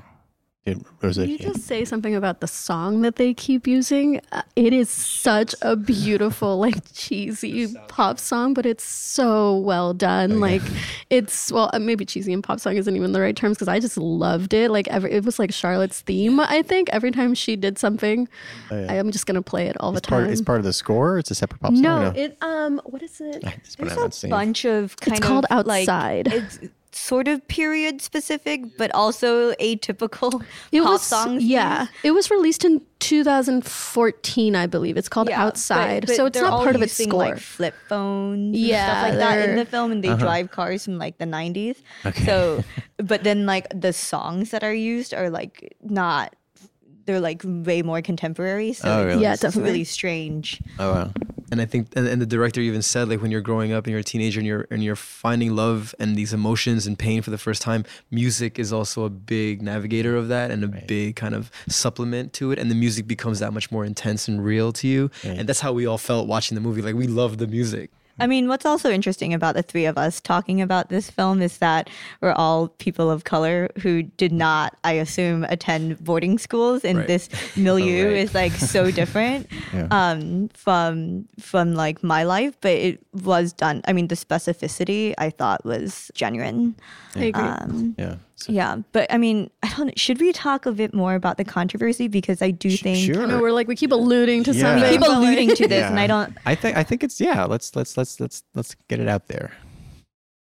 [0.67, 1.49] It, Rosa, Can you yeah.
[1.49, 4.21] just say something about the song that they keep using?
[4.31, 10.39] Uh, it is such a beautiful, like cheesy pop song, but it's so well done.
[10.39, 10.61] Like
[11.09, 13.81] it's well, uh, maybe cheesy and pop song isn't even the right terms because I
[13.81, 14.71] just loved it.
[14.71, 16.39] Like every, it was like Charlotte's theme.
[16.39, 18.29] I think every time she did something,
[18.71, 20.33] I am just gonna play it all it's the part, time.
[20.33, 21.19] it's part of the score.
[21.19, 21.81] It's a separate pop song.
[21.81, 23.43] no, or it um, what is it?
[23.65, 26.27] It's There's a bunch of kind It's called of, like, Outside.
[26.29, 26.59] it's
[27.01, 31.43] sort of period specific, but also atypical It pop was songs.
[31.43, 31.83] yeah.
[31.83, 31.93] used.
[32.05, 34.97] It was released in 2014, I believe.
[34.97, 37.25] It's called Yeah, Outside, but so it's not all part of its using, score.
[37.31, 40.19] Like flip phones, Yeah, yeah, stuff like that in the film, and they uh-huh.
[40.19, 41.77] drive cars from like the '90s.
[42.05, 42.25] Okay.
[42.25, 42.63] So,
[42.99, 46.37] but then like the songs that are used are like not.
[47.07, 48.73] They're like way more contemporary.
[48.73, 49.23] So Oh, it's really?
[49.23, 49.71] Yeah, just definitely.
[49.71, 50.61] really strange.
[50.79, 51.13] Oh, wow.
[51.51, 53.91] and I think and, and the director even said like when you're growing up and
[53.91, 57.31] you're a teenager and you're and you're finding love and these emotions and pain for
[57.31, 61.35] the first time, music is also a big navigator of that and a big kind
[61.35, 62.59] of supplement to it.
[62.59, 65.11] And the music becomes that much more intense and real to you.
[65.25, 66.83] And that's how we all felt watching the movie.
[66.83, 67.91] Like we loved the music.
[68.21, 71.59] I mean, what's also interesting about the three of us talking about this film is
[71.59, 71.89] that
[72.21, 77.07] we're all people of color who did not, I assume, attend boarding schools, and Right.
[77.07, 78.17] this milieu Right.
[78.19, 79.89] is like so different Yeah.
[79.91, 82.55] um, from from like my life.
[82.61, 83.81] But it was done.
[83.89, 86.75] I mean, the specificity I thought was genuine.
[87.17, 87.43] I agree.
[87.43, 88.17] Um, Yeah.
[88.37, 89.99] So, yeah, but I mean, I don't.
[89.99, 93.27] Should we talk a bit more about the controversy because I do think sure.
[93.27, 94.63] No, we're like we keep alluding to Yeah.
[94.63, 94.83] something.
[94.91, 96.33] we keep alluding to this, and I don't.
[96.47, 97.45] I think I think it's yeah.
[97.45, 99.53] Let's let's let's let's let's get it out there.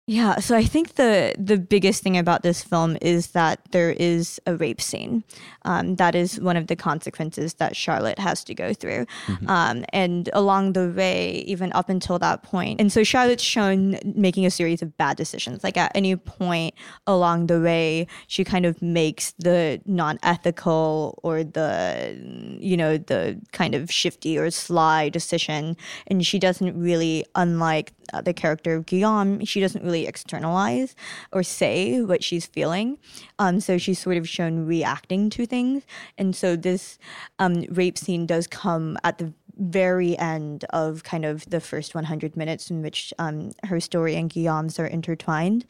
[0.09, 4.39] Yeah, so I think the the biggest thing about this film is that there is
[4.45, 5.25] a rape scene.
[5.65, 9.49] Um, that is one of the consequences that Charlotte has to go through, mm-hmm.
[9.49, 12.79] um, and along the way, even up until that point.
[12.79, 15.61] And so Charlotte's shown making a series of bad decisions.
[15.61, 16.73] Like at any point
[17.05, 22.15] along the way, she kind of makes the non-ethical or the
[22.61, 25.75] you know the kind of shifty or sly decision,
[26.07, 30.95] and she doesn't really, unlike uh, the character of Guillaume, she doesn't really externalize
[31.31, 32.97] or say what she's feeling.
[33.39, 35.83] Um, so she's sort of shown reacting to things.
[36.17, 36.99] And so this
[37.39, 42.37] um, rape scene does come at the very end of kind of the first 100
[42.37, 45.65] minutes in which um, her story and Guillaume's are intertwined.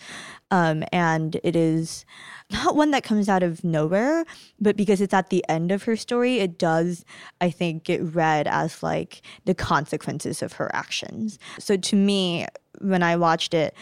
[0.51, 2.05] Um, and it is
[2.51, 4.25] not one that comes out of nowhere,
[4.59, 7.05] but because it's at the end of her story, it does,
[7.41, 11.39] I think, get read as like the consequences of her actions.
[11.59, 12.45] So to me,
[12.79, 13.73] when I watched it,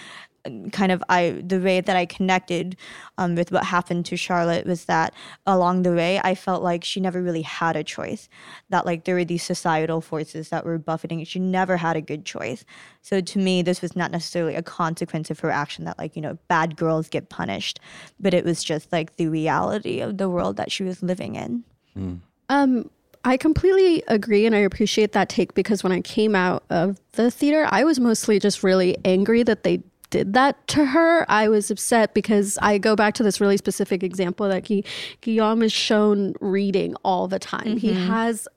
[0.72, 2.78] kind of I the way that I connected
[3.18, 5.14] um, with what happened to Charlotte was that
[5.46, 8.30] along the way I felt like she never really had a choice.
[8.70, 11.24] That like there were these societal forces that were buffeting.
[11.26, 12.66] She never had a good choice.
[13.02, 16.22] So to me, this was not necessarily a consequence of her action that like you
[16.22, 17.80] know bad girls get punished,
[18.20, 21.64] but it was just like the reality of the world that she was living in.
[21.98, 22.20] Mm.
[22.50, 22.90] Um.
[23.28, 27.32] I completely agree and I appreciate that take because when I came out of the
[27.32, 31.72] theater, I was mostly just really angry that they did that to her, I was
[31.72, 34.84] upset because I go back to this really specific example that he,
[35.22, 37.66] Guillaume is shown reading all the time.
[37.66, 37.78] Mm-hmm.
[37.78, 38.48] He has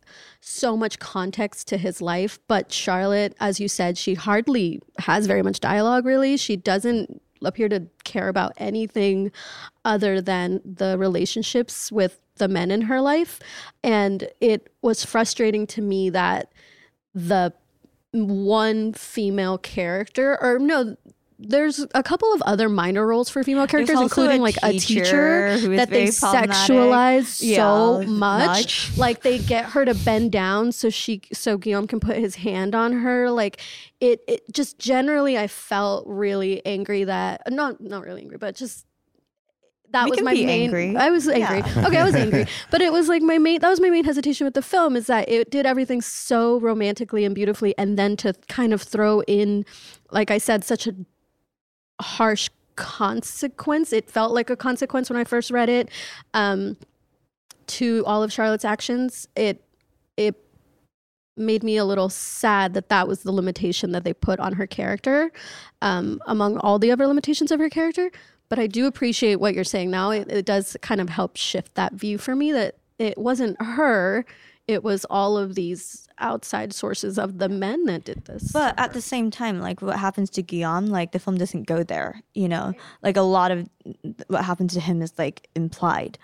[0.40, 5.42] so much context to his life, but Charlotte, as you said, she hardly has very
[5.42, 6.36] much dialogue really.
[6.36, 9.30] She doesn't appear to care about anything
[9.84, 13.40] other than the relationships with the men in her life.
[13.82, 16.52] And it was frustrating to me that
[17.14, 17.52] the
[18.12, 20.96] one female character, or no,
[21.38, 25.56] there's a couple of other minor roles for female characters, including a like a teacher
[25.76, 28.46] that they sexualize yeah, so much.
[28.46, 28.98] much.
[28.98, 32.74] Like they get her to bend down so she so Guillaume can put his hand
[32.74, 33.30] on her.
[33.30, 33.60] Like
[34.00, 38.84] it it just generally I felt really angry that not not really angry, but just
[39.92, 40.96] that we was my main angry.
[40.96, 41.58] I was angry.
[41.58, 41.86] Yeah.
[41.86, 42.46] Okay, I was angry.
[42.70, 45.06] But it was like my main that was my main hesitation with the film is
[45.06, 49.64] that it did everything so romantically and beautifully and then to kind of throw in
[50.10, 50.94] like I said such a
[52.00, 53.92] harsh consequence.
[53.92, 55.90] It felt like a consequence when I first read it
[56.32, 56.76] um,
[57.66, 59.28] to all of Charlotte's actions.
[59.36, 59.62] It
[60.16, 60.36] it
[61.36, 64.66] made me a little sad that that was the limitation that they put on her
[64.66, 65.30] character
[65.82, 68.10] um, among all the other limitations of her character.
[68.48, 70.10] But I do appreciate what you're saying now.
[70.10, 74.24] It, it does kind of help shift that view for me that it wasn't her
[74.68, 78.52] it was all of these outside sources of the men that did this.
[78.52, 81.82] But at the same time, like what happens to Guillaume, like the film doesn't go
[81.82, 82.74] there, you know?
[83.02, 83.68] Like a lot of
[84.26, 86.18] what happens to him is like implied.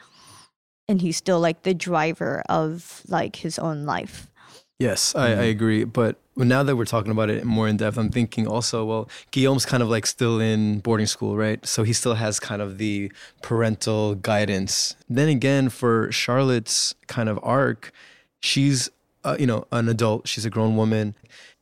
[0.89, 4.31] And he's still like the driver of like his own life.
[4.79, 5.41] Yes, I, I, mm-hmm.
[5.43, 5.85] agree.
[5.85, 9.65] But now that we're talking about it more in depth, I'm thinking also, well, Guillaume's
[9.65, 11.65] kind of like still in boarding school, right?
[11.65, 14.97] So he still has kind of the parental guidance.
[15.09, 17.93] Then again, for Charlotte's kind of arc,
[18.45, 18.91] she's
[19.25, 20.29] uh, you know an adult.
[20.29, 21.17] She's a grown woman.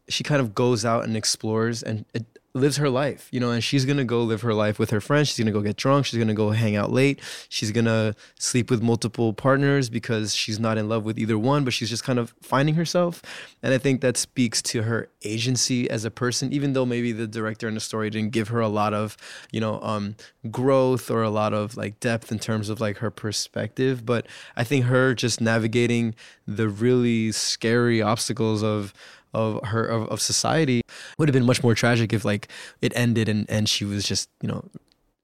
[0.08, 3.64] She kind of goes out and explores and it, lives her life, you know, and
[3.64, 5.28] she's gonna go live her life with her friends.
[5.28, 6.04] She's gonna go get drunk.
[6.04, 7.20] She's gonna go hang out late.
[7.48, 11.72] She's gonna sleep with multiple partners because she's not in love with either one, but
[11.72, 13.22] she's just kind of finding herself.
[13.62, 17.26] And I think that speaks to her agency as a person, even though maybe the
[17.26, 19.16] director in the story didn't give her a lot of,
[19.50, 20.16] you know, um,
[20.50, 24.04] growth or a lot of like depth in terms of like her perspective.
[24.04, 26.14] But I think her just navigating
[26.46, 28.92] the really scary obstacles of
[29.34, 30.82] of her of, of society
[31.18, 32.48] would have been much more tragic if like
[32.80, 34.64] it ended and and she was just you know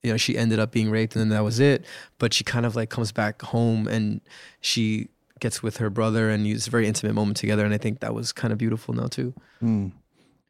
[0.03, 1.85] you know she ended up being raped and then that was it
[2.17, 4.21] but she kind of like comes back home and
[4.61, 7.99] she gets with her brother and it's a very intimate moment together and i think
[7.99, 9.91] that was kind of beautiful now too mm.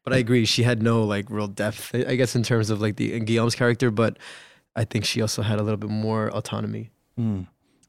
[0.03, 2.95] but i agree she had no like real depth i guess in terms of like
[2.95, 4.17] the guillaume's character but
[4.75, 7.45] i think she also had a little bit more autonomy mm.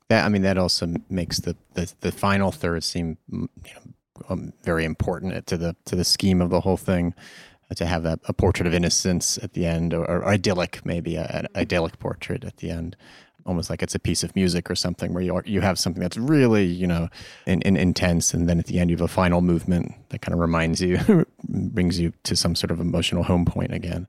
[0.09, 3.92] that i mean that also makes the the, the final third seem you know
[4.28, 7.14] um, very important to the to the scheme of the whole thing.
[7.70, 11.14] Uh, to have a, a, portrait of innocence at the end, or, or idyllic, maybe
[11.14, 12.96] a, an idyllic portrait at the end,
[13.46, 16.00] almost like it's a piece of music or something, where you are, you have something
[16.00, 17.09] that's really you know
[17.46, 20.35] in, in, intense, and then at the end you have a final movement that kind
[20.35, 24.09] of reminds you, brings you to some sort of emotional home point again.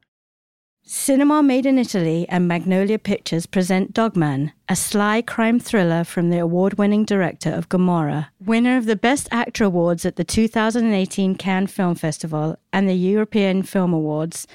[0.84, 6.40] Cinema Made in Italy and Magnolia Pictures present Dogman, a sly crime thriller from the
[6.40, 11.68] award winning director of Gomorrah, winner of the Best Actor Awards at the 2018 Cannes
[11.68, 14.48] Film Festival and the European Film Awards.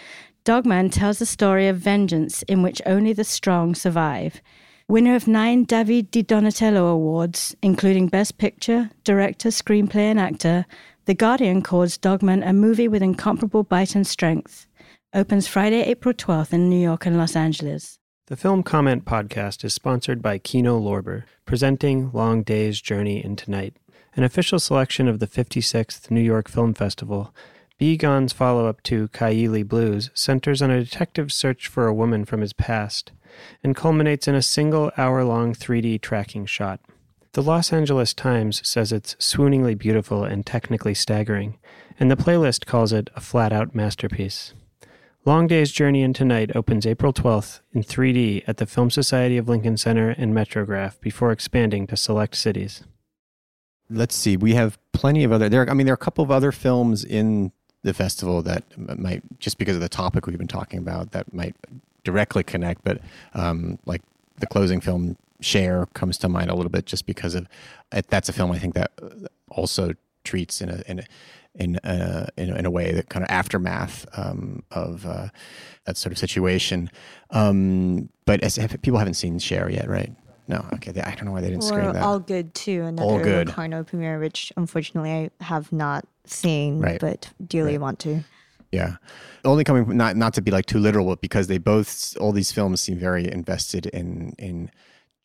[0.42, 4.42] Dogman tells the story of vengeance in which only the strong survive.
[4.88, 10.66] Winner of nine David Di Donatello Awards, including Best Picture, Director, Screenplay, and Actor,
[11.04, 14.65] The Guardian calls Dogman a movie with incomparable bite and strength.
[15.16, 17.98] Opens Friday, April 12th in New York and Los Angeles.
[18.26, 23.78] The Film Comment podcast is sponsored by Kino Lorber, presenting Long Day's Journey into Night,
[24.14, 27.34] an official selection of the 56th New York Film Festival
[27.80, 32.26] Bi Gan's follow up to Kaili Blues centers on a detective's search for a woman
[32.26, 33.12] from his past
[33.64, 36.78] and culminates in a single hour long 3D tracking shot.
[37.32, 41.56] The Los Angeles Times says it's swooningly beautiful and technically staggering,
[41.98, 44.52] and the playlist calls it a flat out masterpiece.
[45.26, 49.48] Long Day's Journey into Night opens April 12th in 3D at the Film Society of
[49.48, 52.84] Lincoln Center and Metrograph before expanding to select cities.
[53.90, 54.36] Let's see.
[54.36, 55.48] We have plenty of other.
[55.48, 57.50] There, I mean, there are a couple of other films in
[57.82, 61.54] the festival that might just because of the topic we've been talking about that might
[62.02, 63.00] directly connect but
[63.34, 64.02] um, like
[64.40, 67.46] the closing film share comes to mind a little bit just because of
[68.08, 68.90] that's a film i think that
[69.50, 69.92] also
[70.24, 71.04] treats in a in a,
[71.58, 75.28] in a, in a, in a way that kind of aftermath um, of uh,
[75.84, 76.90] that sort of situation.
[77.30, 80.12] Um, but as, people haven't seen Share yet, right?
[80.48, 80.92] No, okay.
[80.92, 82.02] They, I don't know why they didn't or screen that.
[82.02, 83.48] All Good too, another All Good.
[83.48, 87.00] Locarno premiere, which unfortunately I have not seen, right.
[87.00, 87.80] but dearly right.
[87.80, 88.24] want to.
[88.72, 88.96] Yeah,
[89.44, 92.52] only coming not not to be like too literal, but because they both all these
[92.52, 94.70] films seem very invested in in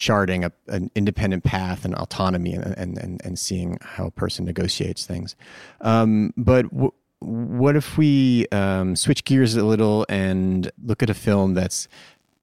[0.01, 4.43] charting a, an independent path and autonomy and and and, and seeing how a person
[4.43, 5.35] negotiates things.
[5.79, 11.13] Um, but w- what if we um, switch gears a little and look at a
[11.13, 11.87] film that's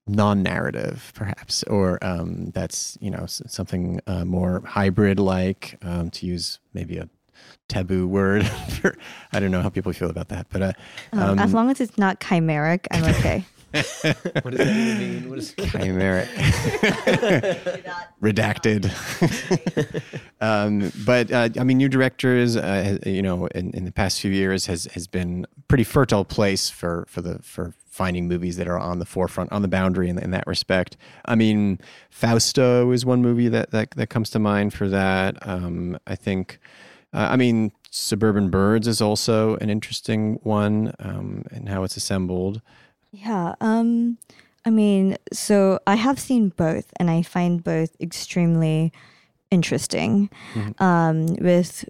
[0.07, 6.61] non-narrative perhaps or um, that's you know something uh, more hybrid like um, to use
[6.73, 7.09] maybe a
[7.69, 8.47] taboo word
[8.81, 8.97] for,
[9.33, 10.73] i don't know how people feel about that but uh,
[11.13, 15.29] um, as long as it's not chimeric i'm okay what does that even mean?
[15.31, 16.27] What is chimeric?
[18.23, 18.91] Redacted.
[20.41, 24.31] um, but uh, I mean, new directors, uh, you know, in, in the past few
[24.31, 28.79] years has has been pretty fertile place for for the for finding movies that are
[28.79, 30.97] on the forefront, on the boundary in, in that respect.
[31.25, 35.37] I mean, Fausto is one movie that that, that comes to mind for that.
[35.47, 36.61] Um, I think,
[37.13, 42.63] uh, I mean, Suburban Birds is also an interesting one, um, and how it's assembled.
[43.11, 43.55] Yeah.
[43.61, 44.19] Um,
[44.65, 48.93] I mean, so I have seen both, and I find both extremely
[49.51, 50.31] interesting.
[50.53, 50.83] Mm-hmm.
[50.83, 51.89] Um, with,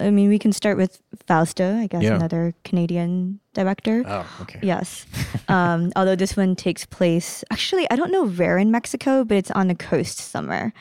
[0.00, 2.14] I mean, we can start with Fausto, I guess, yeah.
[2.14, 4.04] another Canadian director.
[4.06, 4.60] Oh, okay.
[4.62, 5.06] Yes.
[5.48, 9.50] um, although this one takes place, actually, I don't know where in Mexico, but it's
[9.50, 10.72] on the coast somewhere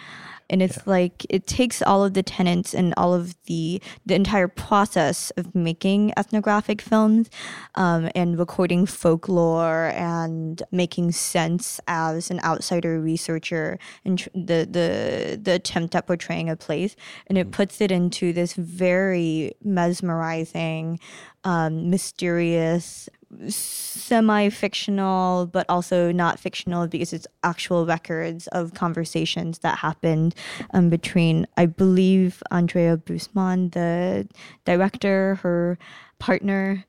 [0.49, 0.83] and it's yeah.
[0.85, 5.53] like it takes all of the tenets and all of the the entire process of
[5.53, 7.29] making ethnographic films
[7.75, 15.39] um, and recording folklore and making sense as an outsider researcher and tr- the the
[15.41, 16.95] the attempt at portraying a place
[17.27, 17.51] and it mm.
[17.51, 20.99] puts it into this very mesmerizing
[21.43, 23.09] um, mysterious
[23.47, 30.33] semi-fictional but also not fictional because it's actual records of conversations that happened
[30.73, 34.27] um, between i believe andrea Bussmann, the
[34.65, 35.77] director her
[36.17, 36.85] partner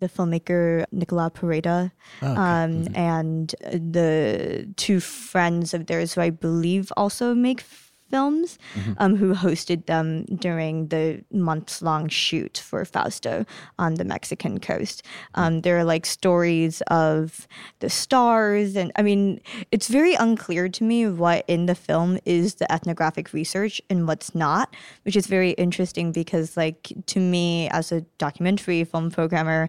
[0.00, 1.90] the filmmaker Nicola Pereda,
[2.22, 2.40] oh, okay.
[2.40, 2.96] um, mm-hmm.
[2.96, 7.64] and the two friends of theirs who I believe also make
[8.10, 8.92] Films, mm-hmm.
[8.98, 13.44] um, who hosted them during the months long shoot for Fausto
[13.78, 15.02] on the Mexican coast.
[15.34, 17.46] Um, there are like stories of
[17.80, 19.40] the stars, and I mean,
[19.70, 24.34] it's very unclear to me what in the film is the ethnographic research and what's
[24.34, 29.68] not, which is very interesting because, like, to me as a documentary film programmer,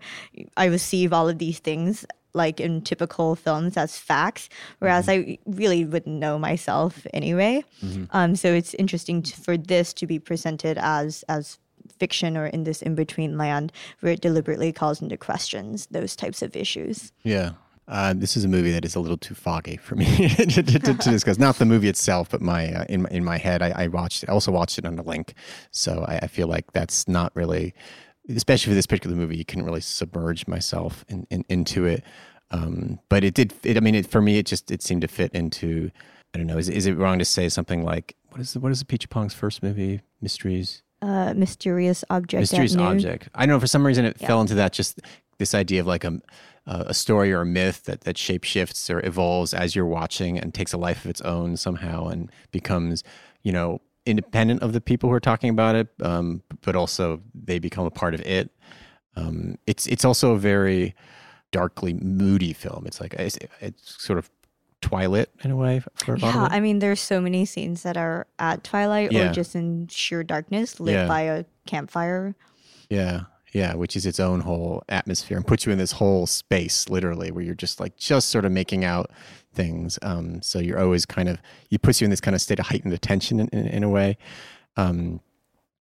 [0.58, 5.32] I receive all of these things like in typical films as facts, whereas mm-hmm.
[5.32, 7.64] I really wouldn't know myself anyway.
[7.84, 8.06] Mm-hmm.
[8.12, 11.60] Um, so it's interesting to, for this to be presented as as
[11.98, 16.42] fiction or in this in between land where it deliberately calls into questions those types
[16.42, 17.12] of issues.
[17.24, 17.52] Yeah.
[17.88, 20.80] Uh, this is a movie that is a little too foggy for me to, to,
[20.80, 21.40] to, discuss.
[21.40, 24.24] Not the movie itself, but my uh, in my, in my head, I, I watched.
[24.30, 25.34] I also watched it on a link,
[25.72, 27.74] so I, I feel like that's not really
[28.36, 32.04] especially for this particular movie, you couldn't really submerge myself in, in, into it.
[32.52, 33.54] Um, but it did.
[33.64, 35.92] It, I mean, it, for me, it just it seemed to fit into.
[36.34, 36.58] I don't know.
[36.58, 39.34] Is is it wrong to say something like what is the, what is the Apichatpong's
[39.34, 40.02] first movie?
[40.22, 40.84] Mysteries.
[41.02, 42.42] Uh, mysterious object.
[42.42, 43.30] Mysterious object.
[43.34, 43.60] I don't know.
[43.60, 44.28] For some reason, it yeah.
[44.28, 44.74] fell into that.
[44.74, 45.00] Just
[45.38, 46.20] this idea of like a
[46.66, 50.72] a story or a myth that that shapeshifts or evolves as you're watching and takes
[50.72, 53.04] a life of its own somehow and becomes,
[53.42, 57.60] you know, independent of the people who are talking about it, um, but also they
[57.60, 58.50] become a part of it.
[59.16, 60.96] Um, it's it's also a very
[61.52, 62.86] darkly moody film.
[62.86, 64.30] It's like it's, it's sort of
[64.82, 65.82] Twilight in a way.
[65.96, 66.48] For Yeah.
[66.50, 69.30] I mean, there's so many scenes that are at twilight Yeah.
[69.30, 71.08] or just in sheer darkness, lit Yeah.
[71.08, 72.34] by a campfire.
[72.90, 73.24] Yeah.
[73.54, 77.32] Yeah, which is its own whole atmosphere and puts you in this whole space, literally,
[77.32, 79.10] where you're just like just sort of making out
[79.54, 79.98] things.
[80.04, 81.40] Um, so you're always kind of
[81.72, 83.90] it puts you in this kind of state of heightened attention in, in, in a
[83.90, 84.18] way.
[84.78, 85.22] Um,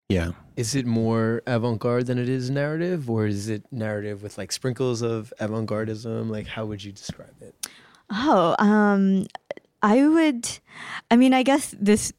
[0.08, 4.52] yeah, Is it more avant-garde than it is narrative, or is it narrative with like
[4.52, 6.30] sprinkles of avant-gardism?
[6.30, 7.66] Like, how would you describe it?
[8.10, 9.26] Oh, um,
[9.82, 10.48] I would.
[11.10, 12.12] I mean, I guess this.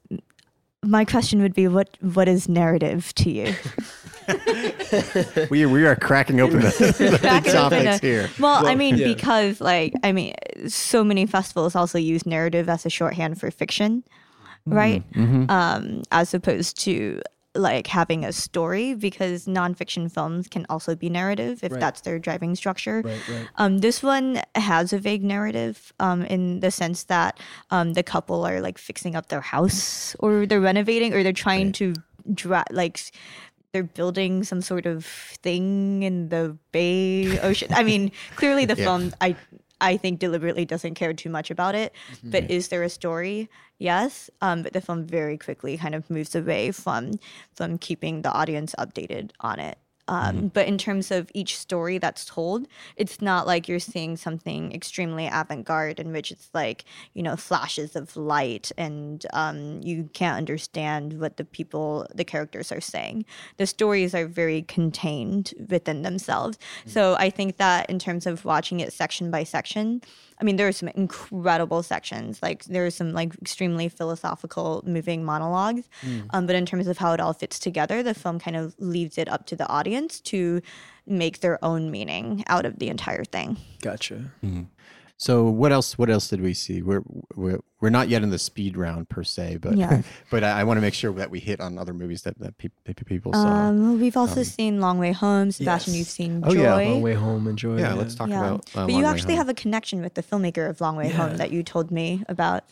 [0.84, 3.56] My question would be, what what is narrative to you?
[5.50, 6.70] we we are cracking open the,
[7.12, 8.30] the Cracking open topics a- here.
[8.40, 9.08] Well, I mean, yeah.
[9.14, 10.34] because like I mean,
[10.68, 14.04] so many festivals also use narrative as a shorthand for fiction,
[14.66, 15.04] right?
[15.14, 15.50] Mhm.
[15.50, 17.22] Um, as opposed to
[17.56, 21.80] like having a story, because nonfiction films can also be narrative if Right.
[21.82, 23.02] that's their driving structure.
[23.04, 23.48] Right, right.
[23.56, 27.40] Um, this one has a vague narrative um, in the sense that
[27.72, 31.72] um, the couple are like fixing up their house or they're renovating or they're trying
[31.74, 31.94] to
[32.32, 33.12] dra- like s-
[33.78, 37.70] they're building some sort of thing in the Bay Ocean.
[37.74, 38.86] I mean, clearly the Yeah.
[38.86, 39.36] film I
[39.80, 41.94] I think deliberately doesn't care too much about it.
[42.24, 43.48] But is there a story?
[43.78, 44.32] Yes.
[44.42, 47.20] Um, but the film very quickly kind of moves away from
[47.54, 49.78] from keeping the audience updated on it.
[50.08, 54.72] Um, But in terms of each story that's told, it's not like you're seeing something
[54.74, 60.10] extremely avant garde in which it's like, you know, flashes of light and um, you
[60.14, 63.26] can't understand what the people, the characters are saying.
[63.58, 66.58] The stories are very contained within themselves.
[66.86, 70.02] So I think that in terms of watching it section by section,
[70.40, 72.42] I mean, there are some incredible sections.
[72.42, 75.90] Like there are some like extremely philosophical, moving monologues.
[76.30, 79.18] Um, but in terms of how it all fits together, the film kind of leaves
[79.18, 80.62] it up to the audience to
[81.08, 83.58] make their own meaning out of the entire thing.
[83.82, 84.32] Gotcha.
[85.20, 85.98] So what else?
[85.98, 86.82] What else did we see?
[86.84, 87.02] We're
[87.36, 90.04] we're, we're not yet in the speed round per se, but Yeah.
[90.30, 92.58] but I, I want to make sure that we hit on other movies that that,
[92.60, 93.40] peop that people saw.
[93.48, 95.52] Um, we've also seen Long Way Home.
[95.52, 96.00] Sebastian, Yes.
[96.00, 96.76] you've seen Oh, yeah.
[96.76, 97.48] Long way home.
[97.48, 97.78] Enjoy.
[97.80, 97.98] yeah, it.
[97.98, 98.40] let's talk Yeah.
[98.46, 98.60] about.
[98.76, 99.38] Uh, but Long you Way actually Home.
[99.48, 101.18] have a connection with the filmmaker of Long Way Yeah.
[101.30, 102.64] Home that you told me about.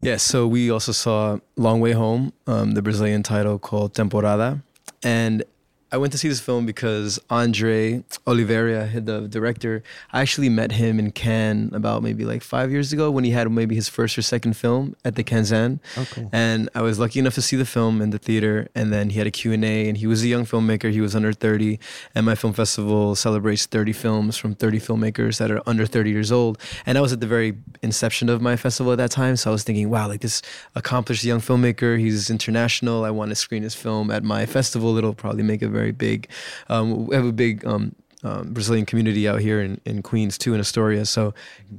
[0.00, 4.62] Yeah, so we also saw Long Way Home, um, the Brazilian title called Temporada.
[5.02, 5.44] And
[5.92, 10.98] I went to see this film because Andre Oliveira, the director, I actually met him
[10.98, 14.22] in Cannes about maybe like five years ago when he had maybe his first or
[14.22, 15.80] second film at the Cannes.
[15.98, 16.30] Oh, cool.
[16.32, 18.68] And I was lucky enough to see the film in the theater.
[18.74, 20.90] And then he had a Q&A and he was a young filmmaker.
[20.90, 21.78] He was under 30.
[22.14, 26.32] And my film festival celebrates 30 films from 30 filmmakers that are under 30 years
[26.32, 26.58] old.
[26.86, 29.36] And I was at the very inception of my festival at that time.
[29.36, 30.40] So I was thinking, wow, like this
[30.74, 31.98] accomplished young filmmaker.
[31.98, 33.04] He's international.
[33.04, 34.96] I want to screen his film at my festival.
[34.96, 36.28] It'll probably make a very big,
[36.68, 40.54] um, we have a big um, um, Brazilian community out here in, in Queens too,
[40.54, 41.04] in Astoria.
[41.06, 41.34] So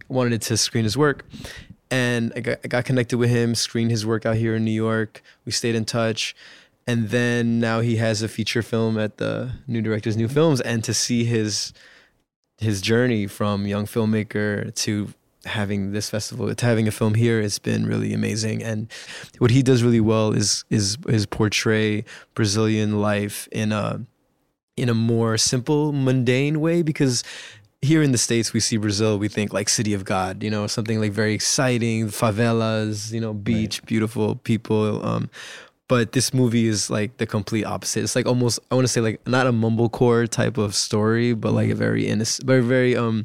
[0.09, 1.25] wanted to screen his work
[1.93, 4.71] and I got, I got connected with him, screened his work out here in New
[4.71, 5.21] York.
[5.45, 6.35] We stayed in touch.
[6.87, 10.59] And then now he has a feature film at the New Directors New Films.
[10.59, 11.71] And to see his
[12.57, 15.13] his journey from young filmmaker to
[15.45, 18.63] having this festival having a film here it's been really amazing.
[18.63, 18.91] And
[19.39, 24.05] what he does really well is is is portray brazilian life in a
[24.77, 27.23] in a more simple mundane way because
[27.81, 30.67] here in the states we see brazil we think like city of god you know
[30.67, 35.29] something like very exciting favelas you know beach beautiful people um
[35.89, 38.03] but this movie is like the complete opposite.
[38.03, 41.51] It's like almost i want to say like not a mumblecore type of story but
[41.51, 43.23] like a very innocent very very um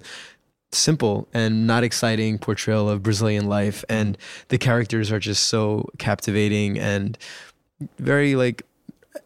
[0.72, 6.78] simple and not exciting portrayal of Brazilian life and the characters are just so captivating
[6.78, 7.16] and
[7.98, 8.62] very like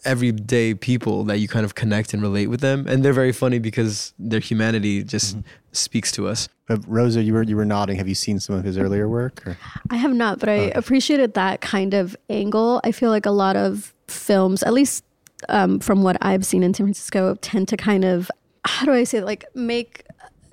[0.05, 3.59] everyday people that you kind of connect and relate with them and they're very funny
[3.59, 5.37] because their humanity just
[5.73, 7.97] speaks to us But Rosa, you were you were nodding.
[7.97, 9.47] Have you seen some of his earlier work?
[9.47, 9.59] Or?
[9.91, 12.81] I have not, but I appreciated that kind of angle.
[12.85, 15.05] I feel like a lot of films, at least
[15.49, 18.31] um, from what I've seen in San Francisco, tend to kind of,
[18.65, 19.25] how do I say, it?
[19.25, 20.05] like make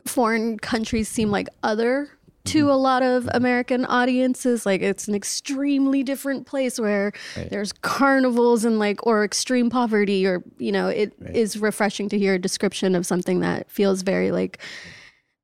[0.10, 2.10] foreign countries seem like other
[2.46, 4.66] to a lot of American audiences.
[4.66, 7.12] Like it's an extremely different place where
[7.50, 12.34] there's carnivals and like, or extreme poverty, or, you know, it is refreshing to hear
[12.34, 14.58] a description of something that feels very like,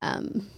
[0.02, 0.50] um,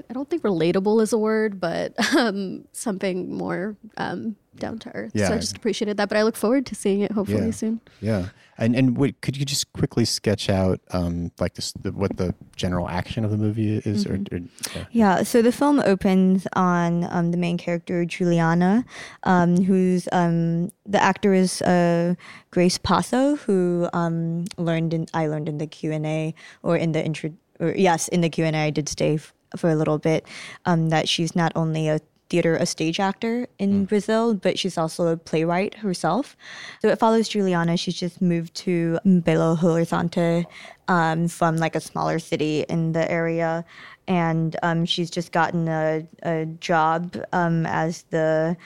[0.00, 4.94] I I don't think relatable is a word, but um, something more um, down to
[4.94, 5.12] earth.
[5.14, 5.34] So Yeah.
[5.34, 6.08] I just appreciated that.
[6.08, 7.50] But I look forward to seeing it hopefully Yeah.
[7.52, 7.80] soon.
[8.00, 8.26] Yeah,
[8.58, 12.34] and and wait, could you just quickly sketch out um like this the, what the
[12.56, 14.06] general action of the movie is?
[14.06, 14.38] Or, or
[14.74, 14.84] yeah.
[14.90, 18.84] Yeah, so the film opens on um, the main character Juliana,
[19.24, 22.14] um, who's um, the actor is uh,
[22.50, 26.92] Grace Passo, who um, learned in I learned in the Q and A or in
[26.92, 27.30] the intro
[27.60, 30.26] or yes, in the Q and A, I did stay f- for a little bit.
[30.64, 35.08] Um, that she's not only a theater, a stage actor in Brazil, but she's also
[35.08, 36.36] a playwright herself.
[36.80, 37.76] So it follows Juliana.
[37.76, 40.46] She's just moved to Belo Horizonte
[40.88, 43.64] um, from like a smaller city in the area.
[44.08, 48.56] And um, she's just gotten a, a job um, as the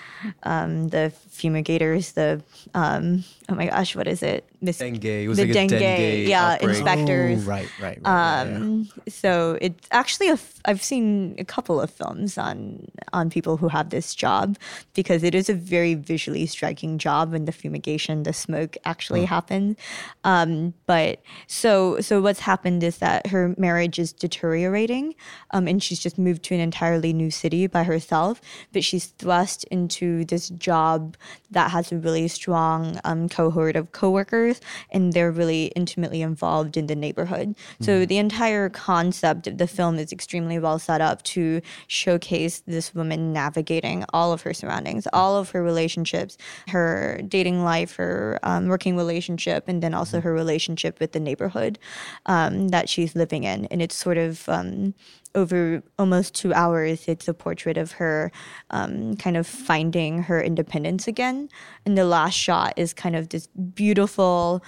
[0.45, 4.49] um, the fumigators, the um, oh my gosh, what is it?
[4.63, 5.05] This, Dengue.
[5.05, 6.77] It was the like a dengue, dengue yeah, outbreak.
[6.77, 7.47] inspectors.
[7.47, 7.99] Oh, right, right, right.
[8.03, 8.57] yeah, yeah.
[8.57, 13.59] Um, so it's actually a f- I've seen a couple of films on on people
[13.59, 14.57] who have this job
[14.95, 19.77] because it is a very visually striking job when the fumigation, the smoke actually happens.
[20.25, 25.15] Um, but so so what's happened is that her marriage is deteriorating,
[25.51, 28.41] um, and she's just moved to an entirely new city by herself.
[28.73, 31.17] But she's thrust into this job
[31.51, 34.61] that has a really strong um, cohort of coworkers,
[34.95, 37.49] and they're really intimately involved in the neighborhood.
[37.81, 42.95] So the entire concept of the film is extremely well set up to showcase this
[42.95, 46.37] woman navigating all of her surroundings, all of her relationships,
[46.69, 51.79] her dating life, her um, working relationship, and then also her relationship with the neighborhood
[52.27, 53.67] um, that she's living in.
[53.67, 54.95] And it's sort of um,
[55.35, 58.31] over almost two hours, it's a portrait of her
[58.71, 61.49] um, kind of finding her independence again.
[61.85, 64.63] And the last shot is kind of this beautiful,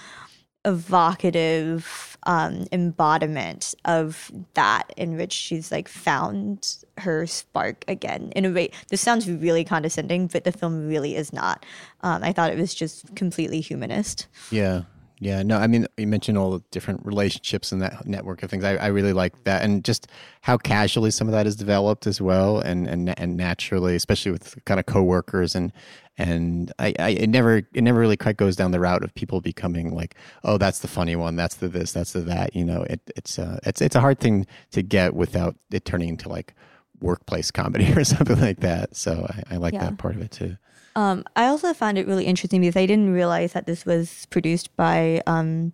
[0.65, 8.33] evocative um, embodiment of that, in which she's like found her spark again.
[8.35, 11.65] In a way, this sounds really condescending, but the film really is not.
[12.01, 14.27] Um, I thought it was just completely humanist.
[14.51, 14.83] Yeah.
[15.19, 15.41] Yeah.
[15.41, 18.63] No, I mean, you mentioned all the different relationships and that network of things.
[18.63, 19.63] I, I really like that.
[19.63, 20.07] And just
[20.41, 22.59] how casually some of that is developed as well.
[22.59, 25.73] And, and, and naturally, especially with kind of coworkers and,
[26.19, 29.41] and I, I, it never, it never really quite goes down the route of people
[29.41, 31.35] becoming like, oh, that's the funny one.
[31.35, 34.19] That's the this, that's the that, you know, it, it's, uh, it's, it's a hard
[34.19, 36.53] thing to get without it turning into like
[37.01, 38.95] workplace comedy or something like that.
[38.95, 39.85] So I, I like Yeah.
[39.85, 40.57] that part of it too.
[40.97, 44.75] Um, I also found it really interesting because I didn't realize that this was produced
[44.75, 45.71] by um,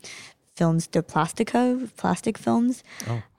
[0.57, 2.83] Films de Plastico, Plastic Films,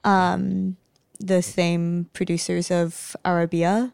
[0.03, 0.77] um,
[1.19, 3.93] the same producers of Arabia,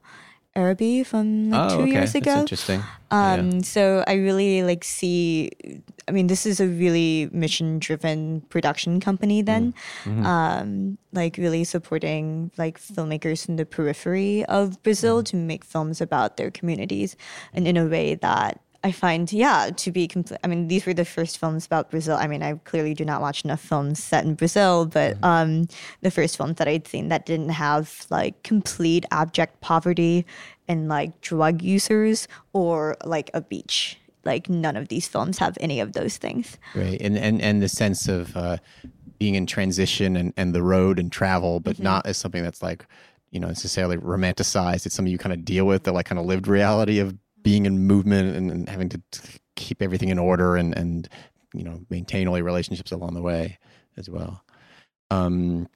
[0.56, 2.39] Arabi from like two years Oh, That's ago.
[2.41, 2.80] interesting.
[3.12, 3.34] Yeah.
[3.34, 5.52] Um, so I really like see.
[6.08, 9.41] I mean, this is a really mission-driven production company.
[9.41, 9.74] Then,
[10.04, 10.26] Mm-hmm.
[10.26, 16.36] um, like really supporting like filmmakers from the periphery of Brazil to make films about
[16.38, 17.16] their communities,
[17.54, 20.40] and in a way that I find, yeah, to be complete.
[20.44, 22.18] I mean, these were the first films about Brazil.
[22.18, 25.68] I mean, I clearly do not watch enough films set in Brazil, but um,
[26.02, 30.26] the first films that I'd seen that didn't have like complete abject poverty
[30.68, 34.00] and like drug users or like a beach.
[34.26, 36.58] Like none of these films have any of those things.
[36.76, 37.00] Right.
[37.02, 38.58] And and and the sense of uh,
[39.20, 42.86] being in transition and, and the road and travel, but not as something that's like,
[43.30, 44.88] you know, necessarily romanticized.
[44.88, 47.66] It's something you kind of deal with, the like kind of lived reality of being
[47.66, 49.02] in movement and, and having to
[49.56, 51.10] keep everything in order and and
[51.54, 53.58] you know maintain all your relationships along the way
[53.98, 54.44] as well.
[55.10, 55.68] Um,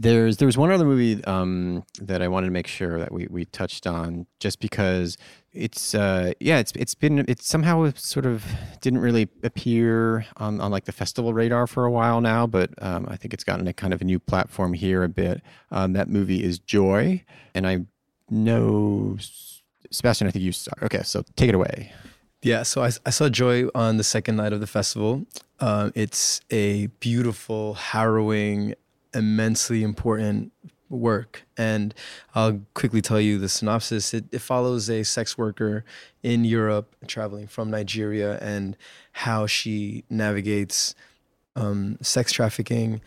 [0.00, 3.26] there's there was one other movie um, that I wanted to make sure that we,
[3.28, 5.18] we touched on just because
[5.52, 8.46] it's uh, yeah it's it's been it's somehow sort of
[8.80, 13.06] didn't really appear on, on like the festival radar for a while now but um,
[13.10, 16.08] I think it's gotten a kind of a new platform here a bit um, that
[16.08, 17.22] movie is Joy
[17.54, 17.80] and I
[18.30, 19.18] know
[19.90, 21.92] Sebastian I think you start okay so take it away
[22.42, 25.26] Yeah, so I, I saw Joy on the second night of the festival.
[25.58, 28.74] Um, it's a beautiful, harrowing,
[29.12, 30.52] immensely important
[30.88, 31.42] work.
[31.58, 31.94] And
[32.34, 34.14] I'll quickly tell you the synopsis.
[34.14, 35.84] It, it follows a sex worker
[36.22, 38.76] in Europe traveling from Nigeria and
[39.12, 40.94] how she navigates
[41.56, 43.02] um, sex trafficking,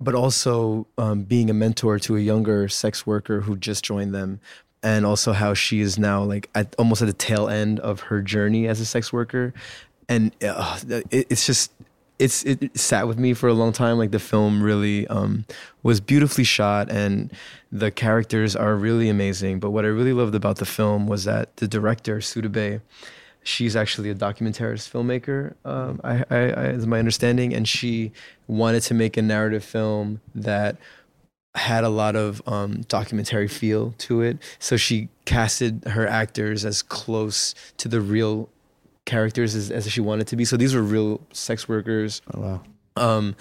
[0.00, 4.40] but also um, being a mentor to a younger sex worker who just joined them.
[4.82, 8.22] And also how she is now like at almost at the tail end of her
[8.22, 9.52] journey as a sex worker,
[10.08, 10.78] and uh,
[11.10, 11.72] it, it's just
[12.18, 13.98] it's it sat with me for a long time.
[13.98, 15.44] Like the film really um,
[15.82, 17.32] was beautifully shot, and
[17.70, 19.60] the characters are really amazing.
[19.60, 22.80] But what I really loved about the film was that the director Sudabeh,
[23.42, 25.54] she's actually a documentarist filmmaker.
[25.64, 28.12] Um, I, I, I, is my understanding, and she
[28.46, 30.76] wanted to make a narrative film that
[31.58, 34.38] had a lot of um, documentary feel to it.
[34.58, 38.48] So she casted her actors as close to the real
[39.04, 40.44] characters as, as she wanted to be.
[40.44, 42.22] So these were real sex workers.
[42.34, 42.60] oh wow
[42.96, 43.36] Um,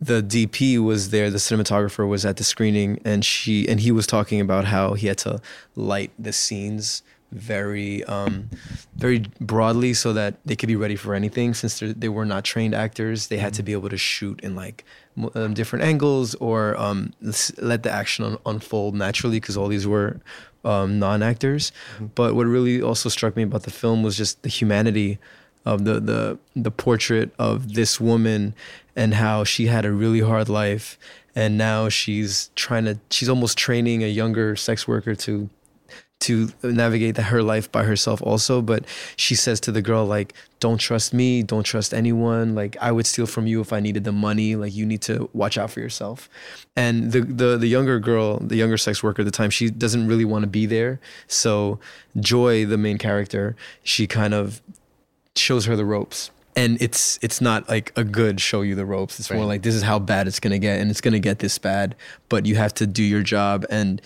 [0.00, 4.06] the DP was there, the cinematographer was at the screening, and she and he was
[4.06, 5.40] talking about how he had to
[5.76, 7.02] light the scenes
[7.32, 8.48] very um,
[8.96, 12.74] very broadly so that they could be ready for anything since they're- were not trained
[12.74, 14.84] actors they had to be able to shoot in like
[15.34, 17.12] um, different angles or um,
[17.58, 20.20] let the action un- unfold naturally because all these were
[20.64, 21.72] um, non-actors.
[22.14, 25.18] But what really also struck me about the film was just the humanity
[25.66, 28.54] of the the the portrait of this woman
[28.96, 30.98] and how she had a really hard life.
[31.34, 35.48] And now she's trying to she's almost training a younger sex worker to
[36.20, 38.84] to navigate that her life by herself also but
[39.16, 43.06] she says to the girl like don't trust me don't trust anyone like i would
[43.06, 45.80] steal from you if i needed the money like you need to watch out for
[45.80, 46.28] yourself.
[46.76, 50.06] And the the, the younger girl the younger sex worker at the time she doesn't
[50.06, 51.00] really want to be there.
[51.26, 51.78] So
[52.18, 54.62] joy the main character she kind of
[55.36, 56.30] shows her the ropes.
[56.56, 59.18] And it's it's not like a good show you the ropes.
[59.18, 61.20] It's more like this is how bad it's going to get and it's going to
[61.20, 61.94] get this bad
[62.28, 64.02] but you have to do your job and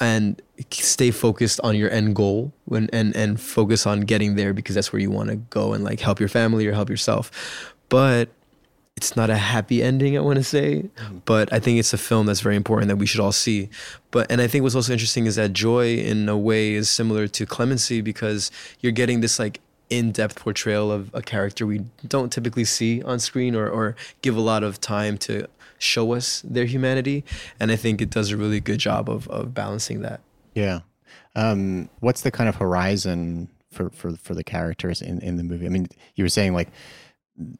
[0.00, 4.74] and stay focused on your end goal when and and focus on getting there because
[4.74, 7.74] that's where you want to go and like help your family or help yourself.
[7.88, 8.30] But
[8.96, 11.18] it's not a happy ending i want to say mm-hmm.
[11.24, 13.68] but i think it's a film that's very important that we should all see.
[14.10, 17.28] But and i think what's also interesting is that joy in a way is similar
[17.28, 18.50] to clemency because
[18.80, 23.54] you're getting this like in-depth portrayal of a character we don't typically see on screen
[23.54, 25.46] or, or give a lot of time to
[25.78, 27.24] show us their humanity.
[27.60, 30.20] And i think it does a really good job of, of balancing that
[30.58, 30.80] Yeah.
[31.36, 35.66] Um, what's the kind of horizon for, for, for the characters in, in the movie?
[35.66, 35.86] I mean,
[36.16, 36.68] you were saying like,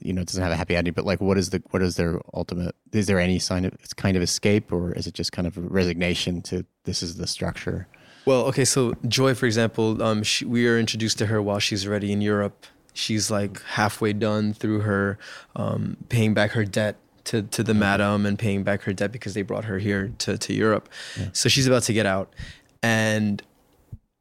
[0.01, 1.95] you know, it doesn't have a happy ending, but like, what is the, what is
[1.95, 5.31] their ultimate, is there any sign of, it's kind of escape or is it just
[5.31, 7.87] kind of resignation to this is the structure?
[8.27, 11.87] Well, okay, so Joy, for example, um, she, we are introduced to her while she's
[11.87, 12.67] already in Europe.
[12.95, 15.19] She's like halfway done through her
[15.55, 16.97] um, paying back her debt
[17.29, 20.39] to, to the madam and paying back her debt because they brought her here to,
[20.39, 20.89] to Europe.
[21.33, 22.35] So she's about to get out.
[22.83, 23.43] And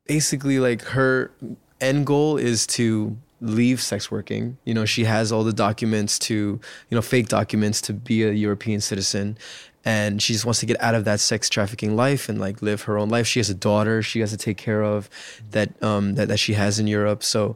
[0.08, 1.32] basically, like her
[1.80, 4.58] end goal is to leave sex working.
[4.66, 6.34] You know, she has all the documents to,
[6.90, 9.38] you know, fake documents to be a European citizen.
[9.86, 12.82] And she just wants to get out of that sex trafficking life and like live
[12.84, 13.26] her own life.
[13.28, 15.10] She has a daughter she has to take care of
[15.52, 17.24] that um that, that she has in Europe.
[17.24, 17.56] So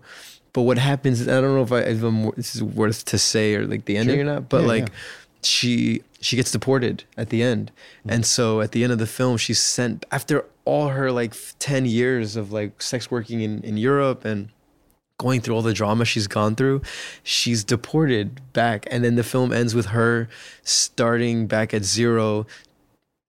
[0.53, 3.55] but what happens I don't know if I if I'm, this is worth to say
[3.55, 4.21] or like the ending Sure.
[4.21, 4.95] or not, but Yeah, like yeah.
[5.43, 7.71] she she gets deported at the end
[8.07, 11.85] and so at the end of the film she's sent after all her like 10
[11.85, 14.49] years of like sex working in, in europe and
[15.17, 16.81] going through all the drama she's gone through
[17.23, 20.27] she's deported back and then the film ends with her
[20.63, 22.45] starting back at zero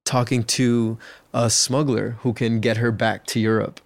[0.04, 0.98] talking to
[1.32, 3.80] a smuggler who can get her back to Europe.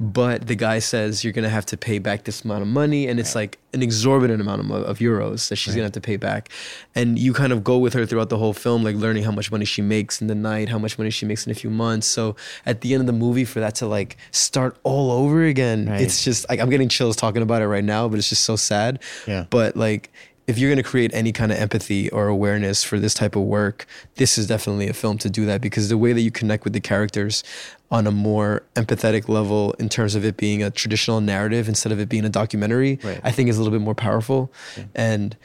[0.00, 3.20] But the guy says you're gonna have to pay back this amount of money, and
[3.20, 6.48] it's like an exorbitant amount of, of euros that she's gonna have to pay back.
[6.94, 9.50] And you kind of go with her throughout the whole film, like learning how much
[9.52, 12.06] money she makes in the night, how much money she makes in a few months.
[12.06, 12.36] So
[12.66, 16.00] at the end of the movie, for that to like start all over again, Right.
[16.00, 18.56] it's just like I'm getting chills talking about it right now, but it's just so
[18.56, 18.98] sad.
[19.26, 19.46] Yeah.
[19.50, 20.10] But like
[20.52, 23.42] if you're going to create any kind of empathy or awareness for this type of
[23.42, 23.86] work,
[24.16, 26.74] this is definitely a film to do that because the way that you connect with
[26.74, 27.42] the characters
[27.90, 31.98] on a more empathetic level in terms of it being a traditional narrative instead of
[31.98, 33.18] it being a documentary, Right.
[33.24, 34.52] I think is a little bit more powerful.
[34.94, 35.36] And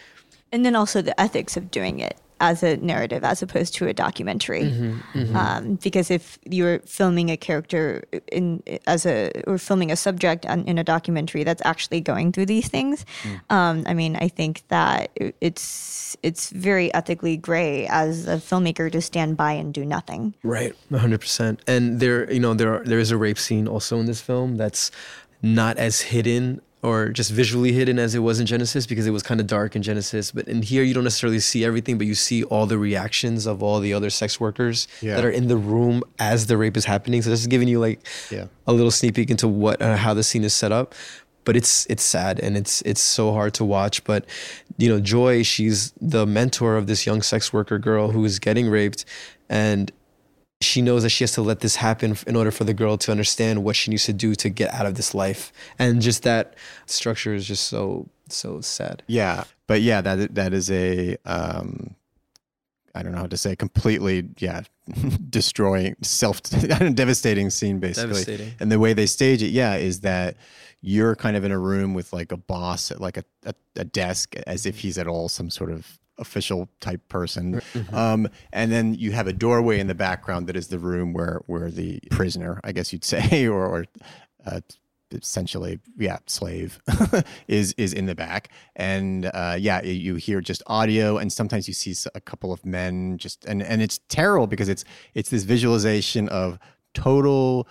[0.51, 3.93] and then also the ethics of doing it as a narrative as opposed to a
[3.93, 4.63] documentary.
[4.63, 10.45] Mm-hmm, Um, because if you're filming a character in as a or filming a subject
[10.45, 13.05] on, in a documentary that's actually going through these things
[13.49, 15.11] um, i mean i think that
[15.41, 20.33] it's it's very ethically gray as a filmmaker to stand by and do nothing.
[20.43, 21.61] Right, hundred percent.
[21.67, 24.57] And there, you know, there are, there is a rape scene also in this film
[24.57, 24.91] that's
[25.41, 29.23] not as hidden or just visually hidden as it was in Genesis because it was
[29.23, 30.32] kind of dark in Genesis.
[30.32, 33.63] But in here, you don't necessarily see everything, but you see all the reactions of
[33.63, 35.15] all the other sex workers Yeah.
[35.15, 37.21] that are in the room as the rape is happening.
[37.23, 38.45] So this is giving you like Yeah.
[38.67, 40.93] a little sneak peek into what uh, how the scene is set up.
[41.45, 44.03] But it's it's sad and it's it's so hard to watch.
[44.03, 44.25] But
[44.78, 48.69] you know, Joy, she's the mentor of this young sex worker girl who is getting
[48.69, 49.05] raped,
[49.49, 49.91] and
[50.59, 53.11] she knows that she has to let this happen in order for the girl to
[53.11, 55.51] understand what she needs to do to get out of this life.
[55.77, 56.55] And just that
[56.85, 59.03] structure is just so so sad.
[59.07, 61.95] Yeah, but yeah, that that is a um,
[62.95, 64.63] I don't know how to say completely yeah
[65.29, 68.09] destroying self devastating scene basically.
[68.09, 68.53] Devastating.
[68.59, 70.37] And the way they stage it, yeah, is that
[70.81, 73.83] you're kind of in a room with like a boss at like a, a, a
[73.83, 77.61] desk as if he's at all some sort of official type person.
[77.93, 81.41] Um, and then you have a doorway in the background that is the room where
[81.47, 83.86] where the prisoner, I guess you'd say, or, or
[84.45, 84.61] uh,
[85.13, 86.80] essentially yeah slave
[87.47, 91.65] is is in the back and uh yeah you- you hear just audio and sometimes
[91.65, 95.43] you see a couple of men just and and it's terrible because it's it's this
[95.43, 96.59] visualization of
[96.93, 97.70] total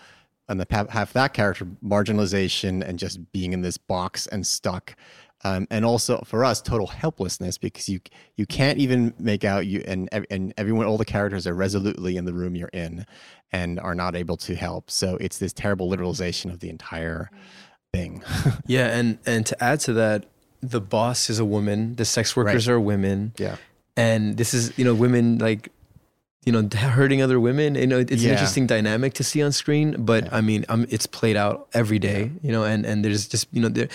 [0.49, 4.97] and the half that character marginalization and just being in this box and stuck.
[5.45, 8.01] Um, and also for us, total helplessness because you
[8.37, 12.24] you can't even make out you and and everyone, all the characters are resolutely in
[12.24, 13.07] the room you're in,
[13.53, 14.91] and are not able to help.
[14.91, 17.30] So it's this terrible literalization of the entire
[17.93, 18.24] thing.
[18.66, 20.24] Yeah, and and to add to that,
[20.62, 21.95] the boss is a woman.
[21.97, 22.74] The sex workers Right.
[22.74, 23.57] are women, yeah,
[23.97, 25.68] and this is you know women like
[26.47, 27.75] you know hurting other women.
[27.75, 29.97] You know, it's an interesting dynamic to see on screen.
[29.99, 32.31] But I mean, um, it's played out every day.
[32.43, 33.89] You know, and and there's just you know there,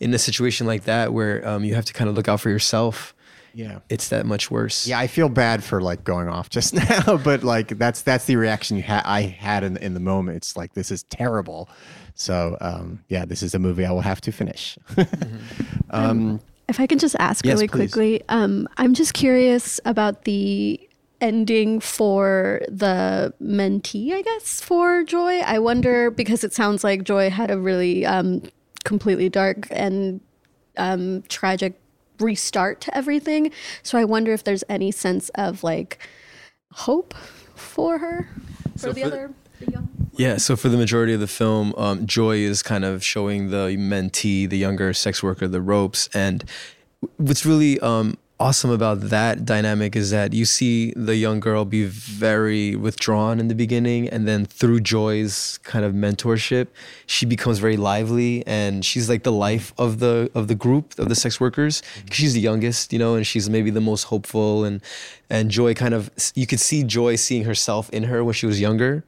[0.00, 2.50] in a situation like that where um, you have to kind of look out for
[2.50, 3.14] yourself.
[3.54, 3.78] yeah.
[3.88, 4.86] It's that much worse.
[4.86, 8.36] Yeah, I feel bad for like going off just now, but like that's that's the
[8.36, 10.36] reaction you had I had in in the moment.
[10.38, 11.68] It's like this is terrible.
[12.14, 14.78] So um, yeah, this is a movie I will have to finish.
[15.90, 17.92] um, If I can just ask Yes, really please.
[17.92, 20.80] quickly, um, I'm just curious about the
[21.20, 25.40] ending for the mentee, I guess, for Joy.
[25.40, 28.42] I wonder because it sounds like Joy had a really um,
[28.84, 30.20] completely dark and
[30.76, 31.80] um, tragic
[32.20, 33.50] restart to everything.
[33.82, 35.98] So I wonder if there's any sense of like
[36.72, 37.14] hope
[37.54, 38.28] for her,
[38.74, 39.34] for So the for- other.
[39.60, 43.02] The young Yeah, so for the majority of the film, um, Joy is kind of
[43.04, 46.08] showing the mentee, the younger sex worker, the ropes.
[46.14, 46.44] And
[47.16, 51.84] what's really um, awesome about that dynamic is that you see the young girl be
[51.84, 54.08] very withdrawn in the beginning.
[54.08, 56.68] And then through Joy's kind of mentorship,
[57.06, 61.08] she becomes very lively and she's like the life of the of the group of
[61.08, 61.82] the sex workers.
[62.10, 64.80] She's the youngest, you know, and she's maybe the most hopeful and
[65.28, 68.60] and Joy kind of you could see Joy seeing herself in her when she was
[68.60, 69.04] younger.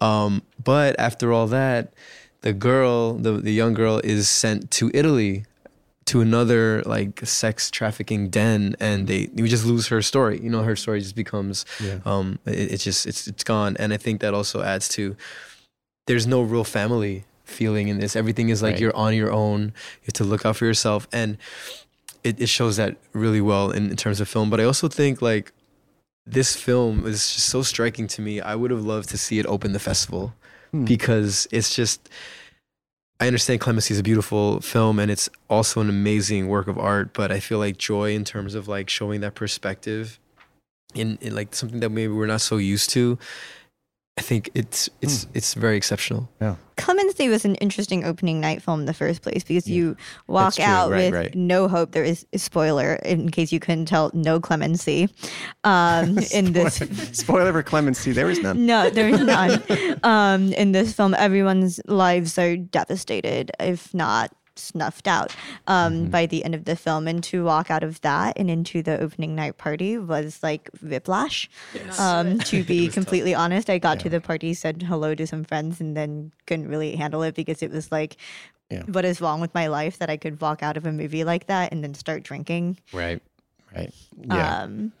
[0.00, 1.92] Um, but after all that,
[2.42, 5.44] the girl, the, the young girl, is sent to Italy
[6.08, 10.40] to another like sex trafficking den, and they we just lose her story.
[10.42, 11.64] You know, her story just becomes,
[12.04, 13.76] um, it, it's just it's it's gone.
[13.78, 15.16] And I think that also adds to
[16.06, 18.16] there's no real family feeling in this.
[18.16, 18.80] Everything is like Right.
[18.80, 19.60] you're on your own.
[20.02, 21.36] You have to look out for yourself, and
[22.24, 24.50] it, it shows that really well in, in terms of film.
[24.50, 25.52] But I also think like
[26.26, 28.40] this film is just so striking to me.
[28.40, 30.34] I would have loved to see it open the festival
[30.70, 30.84] Hmm.
[30.84, 32.08] because it's just.
[33.20, 37.12] I understand Clemency is a beautiful film and it's also an amazing work of art,
[37.12, 40.20] but I feel like Joy, in terms of like showing that perspective,
[40.94, 43.18] in, in like something that maybe we're not so used to,
[44.18, 45.30] I think it's it's Hmm.
[45.34, 46.28] it's very exceptional.
[46.76, 49.96] Clemency was an interesting opening night film in the first place because you
[50.28, 51.34] walk out Right, with right.
[51.34, 51.90] no hope.
[51.90, 55.08] There is a spoiler in case you couldn't tell, no clemency
[55.64, 56.76] um, in this.
[57.12, 58.64] spoiler for Clemency, there is none.
[58.72, 59.60] No, there's none.
[60.04, 65.34] um, in this film, everyone's lives are devastated, if not snuffed out
[65.66, 66.10] um, Mm-hmm.
[66.10, 67.06] by the end of the film.
[67.08, 71.48] And to walk out of that and into the opening night party was like whiplash.
[71.98, 75.80] Um, to be completely honest, I got to the party, said hello to some friends,
[75.80, 78.16] and then couldn't really handle it because it was like,
[78.70, 78.82] Yeah.
[78.84, 81.46] what is wrong with my life that I could walk out of a movie like
[81.46, 82.78] that and then start drinking?
[82.92, 83.22] Right,
[83.74, 83.92] right,
[84.24, 84.62] yeah.
[84.62, 84.92] Um,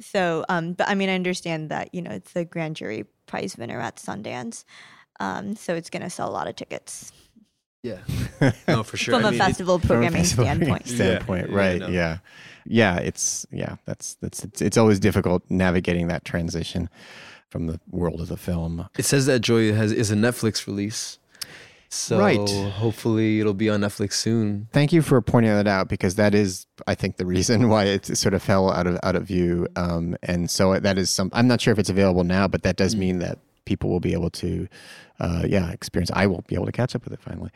[0.00, 3.56] so, um, but I mean, I understand that you know it's the grand jury prize
[3.58, 4.64] winner at Sundance,
[5.18, 7.12] um, so it's going to sell a lot of tickets
[7.82, 7.98] Yeah,
[8.68, 9.14] no, for sure.
[9.14, 10.88] from I a mean, it- festival From a programming festival standpoint.
[10.88, 11.80] standpoint, Yeah, right?
[11.80, 11.88] no.
[11.88, 12.18] Yeah,
[12.66, 12.96] yeah.
[12.98, 13.76] It's yeah.
[13.84, 16.88] That's that's it's, it's always difficult navigating that transition
[17.50, 18.88] from the world of the film.
[18.98, 21.18] It says that Joy has is a Netflix release.
[21.90, 22.36] So Right.
[22.72, 24.68] hopefully it'll be on Netflix soon.
[24.74, 28.04] Thank you for pointing that out because that is, I think, the reason why it
[28.18, 29.66] sort of fell out of out of view.
[29.74, 31.30] Um, and so that is some.
[31.32, 33.38] I'm not sure if it's available now, but that does mean that
[33.70, 34.50] people will be able to,
[35.20, 36.10] uh, yeah, experience.
[36.22, 37.50] I will be able to catch up with it finally.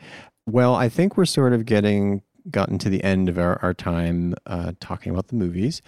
[0.45, 4.35] Well, I think we're sort of getting gotten to the end of our, our time
[4.45, 5.81] uh, talking about the movies.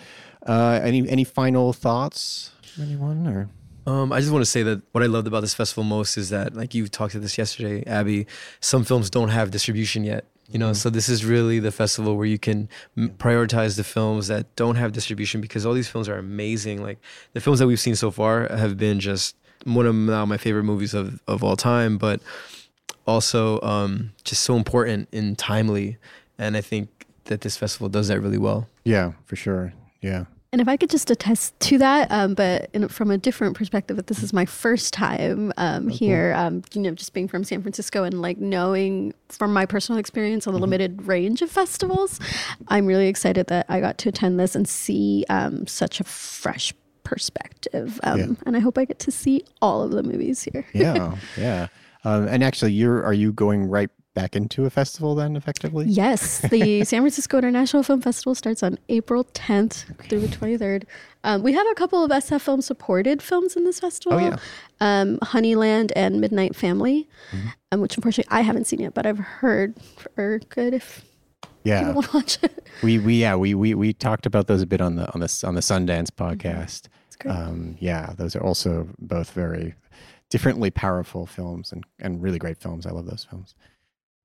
[0.48, 2.52] Uh, any any final thoughts,
[2.82, 3.28] anyone?
[3.28, 3.50] Or
[3.92, 6.30] Um, I just want to say that what I loved about this festival most is
[6.30, 8.26] that, like you talked to this yesterday, Abby,
[8.62, 10.24] some films don't have distribution yet.
[10.54, 14.28] You know, so this is really the festival where you can m- prioritize the films
[14.28, 16.84] that don't have distribution because all these films are amazing.
[16.88, 17.00] Like
[17.34, 20.64] the films that we've seen so far have been just one of now my favorite
[20.64, 22.22] movies of, of all time, but
[23.06, 25.98] also um, just so important and timely.
[26.38, 28.68] And I think that this festival does that really well.
[28.84, 29.74] yeah, for sure.
[30.02, 30.26] Yeah.
[30.52, 33.98] And if I could just attest to that, um, but in, from a different perspective,
[33.98, 37.62] that this is my first time um, here, um, you know, just being from San
[37.62, 42.22] Francisco and like knowing from my personal experience a limited range of festivals,
[42.70, 46.74] I'm really excited that I got to attend this and see um, such a fresh
[47.06, 48.00] perspective.
[48.04, 48.26] Um, Yeah.
[48.46, 50.66] And I hope I get to see all of the movies here.
[50.74, 51.68] yeah, yeah.
[52.04, 55.86] Um, and actually, you're are you going right back into a festival then, effectively?
[55.88, 60.84] Yes, the San Francisco International Film Festival starts on April 10th through the 23rd.
[61.26, 64.20] Um, we have a couple of SF Film supported films in this festival.
[64.20, 64.38] Oh, yeah.
[64.80, 67.10] Um, Honeyland and Midnight Family,
[67.72, 69.76] um, which unfortunately I haven't seen yet, but I've heard
[70.18, 71.04] are good if
[71.64, 71.80] Yeah.
[71.80, 72.68] people want to watch it.
[72.84, 75.44] We we yeah we we we talked about those a bit on the on the
[75.48, 76.88] on the Sundance podcast.
[77.26, 79.76] Um, yeah, those are also both very
[80.30, 82.86] differently powerful films and and really great films.
[82.86, 83.56] I love those films.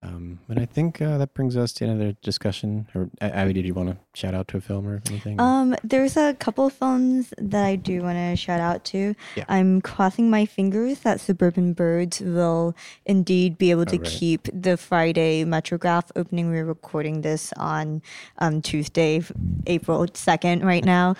[0.03, 2.89] Um, and I think uh, that brings us to another discussion.
[2.95, 5.39] Or Abby, did you want to shout out to a film or anything?
[5.39, 9.15] Um, there's a couple of films that I do want to shout out to.
[9.37, 9.45] Yeah.
[9.49, 12.75] I'm crossing my fingers that Suburban Birds will
[13.05, 14.07] indeed be able to right.
[14.07, 16.51] keep the Friday Metrograph opening.
[16.51, 18.01] We're recording this on
[18.39, 19.23] um, Tuesday,
[19.67, 21.15] April 2nd, right now.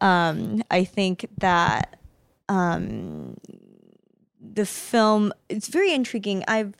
[0.00, 2.00] Um, I think that
[2.48, 3.36] um,
[4.40, 6.44] the film it's very intriguing.
[6.48, 6.74] I've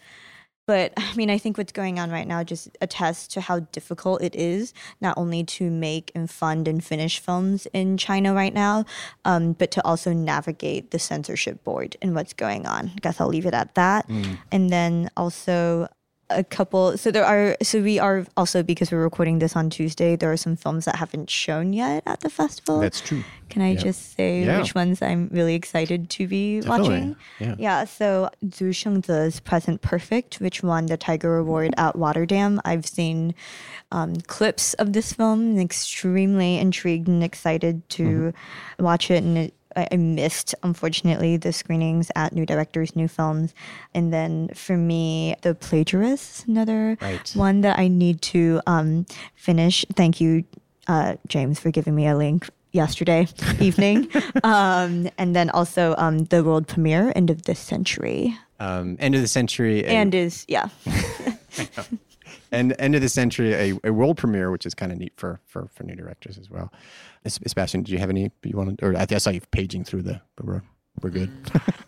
[0.67, 4.23] but I mean, I think what's going on right now just attests to how difficult
[4.23, 8.85] it is not only to make and fund and finish films in China right now,
[9.25, 12.91] um, but to also navigate the censorship board and what's going on.
[12.95, 14.09] I guess I'll leave it at that.
[14.53, 15.89] And then also
[16.31, 16.97] a couple.
[16.97, 17.57] So there are.
[17.63, 20.17] So we are also because we're recording this on Tuesday.
[20.17, 22.81] There are some films that haven't shown yet at the festival.
[22.81, 23.23] That's true.
[23.51, 23.81] Can I Yeah.
[23.81, 24.59] just say Yeah.
[24.61, 26.89] which ones I'm really excited to be Definitely.
[26.89, 27.17] watching?
[27.39, 27.55] Yeah.
[27.59, 32.61] Yeah, so Zhu Shengze's Present Perfect, which won the Tiger Award at Rotterdam.
[32.65, 33.35] I've seen
[33.93, 38.85] um, clips of this film and extremely intrigued and excited to Mm-hmm.
[38.85, 39.23] watch it.
[39.23, 43.55] And it, I missed, unfortunately, the screenings at New Directors, New Films.
[43.95, 47.31] And then for me, The Plagiarist, another Right.
[47.35, 49.85] one that I need to um, finish.
[49.95, 50.45] Thank you,
[50.87, 53.27] uh, James, for giving me a link yesterday
[53.61, 54.09] evening.
[54.43, 58.37] um, and then also um, the world premiere, End of the Century.
[58.61, 59.85] Um, end of the century.
[59.85, 60.69] a- And is, yeah.
[62.53, 65.41] and end of the century, a, a world premiere, which is kind of neat for,
[65.47, 66.73] for for new directors as well.
[67.25, 68.83] Es- Sebastian, did you have any you wanted?
[68.83, 70.63] Or I, I saw you paging through the, but we're
[71.03, 71.31] we're good.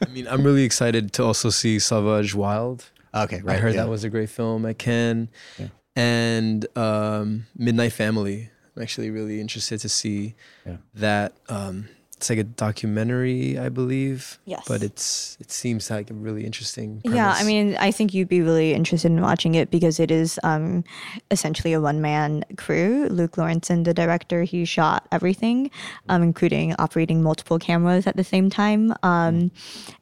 [0.05, 2.91] I mean, I'm really excited to also see Savage Wild.
[3.15, 3.57] okay, right.
[3.57, 3.85] I heard yeah.
[3.85, 4.65] that was a great film.
[4.67, 5.29] I can.
[5.59, 5.69] Yeah.
[5.95, 8.51] And um, Midnight Family.
[8.77, 10.35] I'm actually really interested to see
[10.67, 10.77] Yeah.
[10.95, 11.33] that.
[11.49, 14.39] Um, it's like a documentary, I believe.
[14.47, 14.65] Yes.
[14.67, 17.03] But it's it seems like a really interesting.
[17.05, 20.41] Yeah, I mean, I think you'd be really interested in watching it because it is
[20.43, 20.83] um,
[21.31, 23.07] essentially a one man crew.
[23.11, 25.71] Luke Lorentzen, the director, he shot everything,
[26.09, 28.95] um, including operating multiple cameras at the same time.
[29.03, 29.51] Um,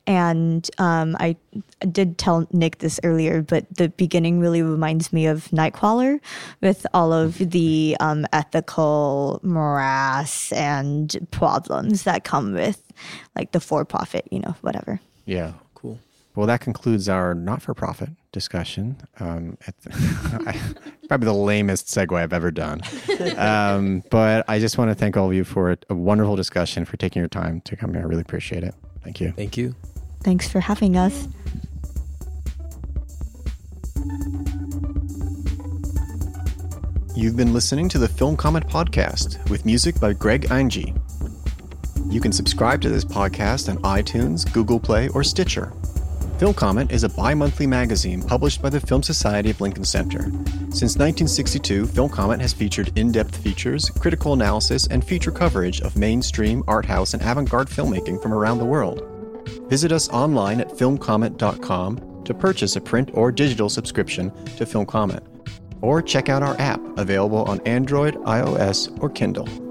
[0.07, 1.37] and um, I
[1.91, 6.21] did tell Nick this earlier, but the beginning really reminds me of Nightcrawler
[6.61, 12.83] with all of the um, ethical morass and problems that come with
[13.37, 15.01] like the for profit, you know, whatever.
[15.27, 15.53] Yeah.
[15.75, 15.99] cool.
[16.35, 18.97] Well, that concludes our not-for-profit discussion.
[19.21, 20.59] Um, at the,
[21.09, 22.83] probably the lamest segue I've ever done.
[23.37, 26.85] Um, but I just want to thank all of you for a, a wonderful discussion,
[26.85, 28.03] for taking your time to come here.
[28.03, 28.75] I really appreciate it.
[29.03, 29.33] Thank you.
[29.33, 29.75] Thank you.
[30.23, 31.27] Thanks for having us.
[37.17, 40.95] You've been listening to the Film Comment Podcast with music by Greg Einge.
[42.11, 45.73] You can subscribe to this podcast on iTunes, Google Play, or Stitcher.
[46.39, 50.23] Film Comment is a bi monthly magazine published by the Film Society of Lincoln Center.
[50.71, 55.97] Since 1962, Film Comment has featured in depth features, critical analysis, and feature coverage of
[55.97, 59.03] mainstream, art house, and avant garde filmmaking from around the world.
[59.69, 65.23] Visit us online at filmcomment.com to purchase a print or digital subscription to Film Comment
[65.85, 69.64] or check out our app available on Android, iOS, or Kindle.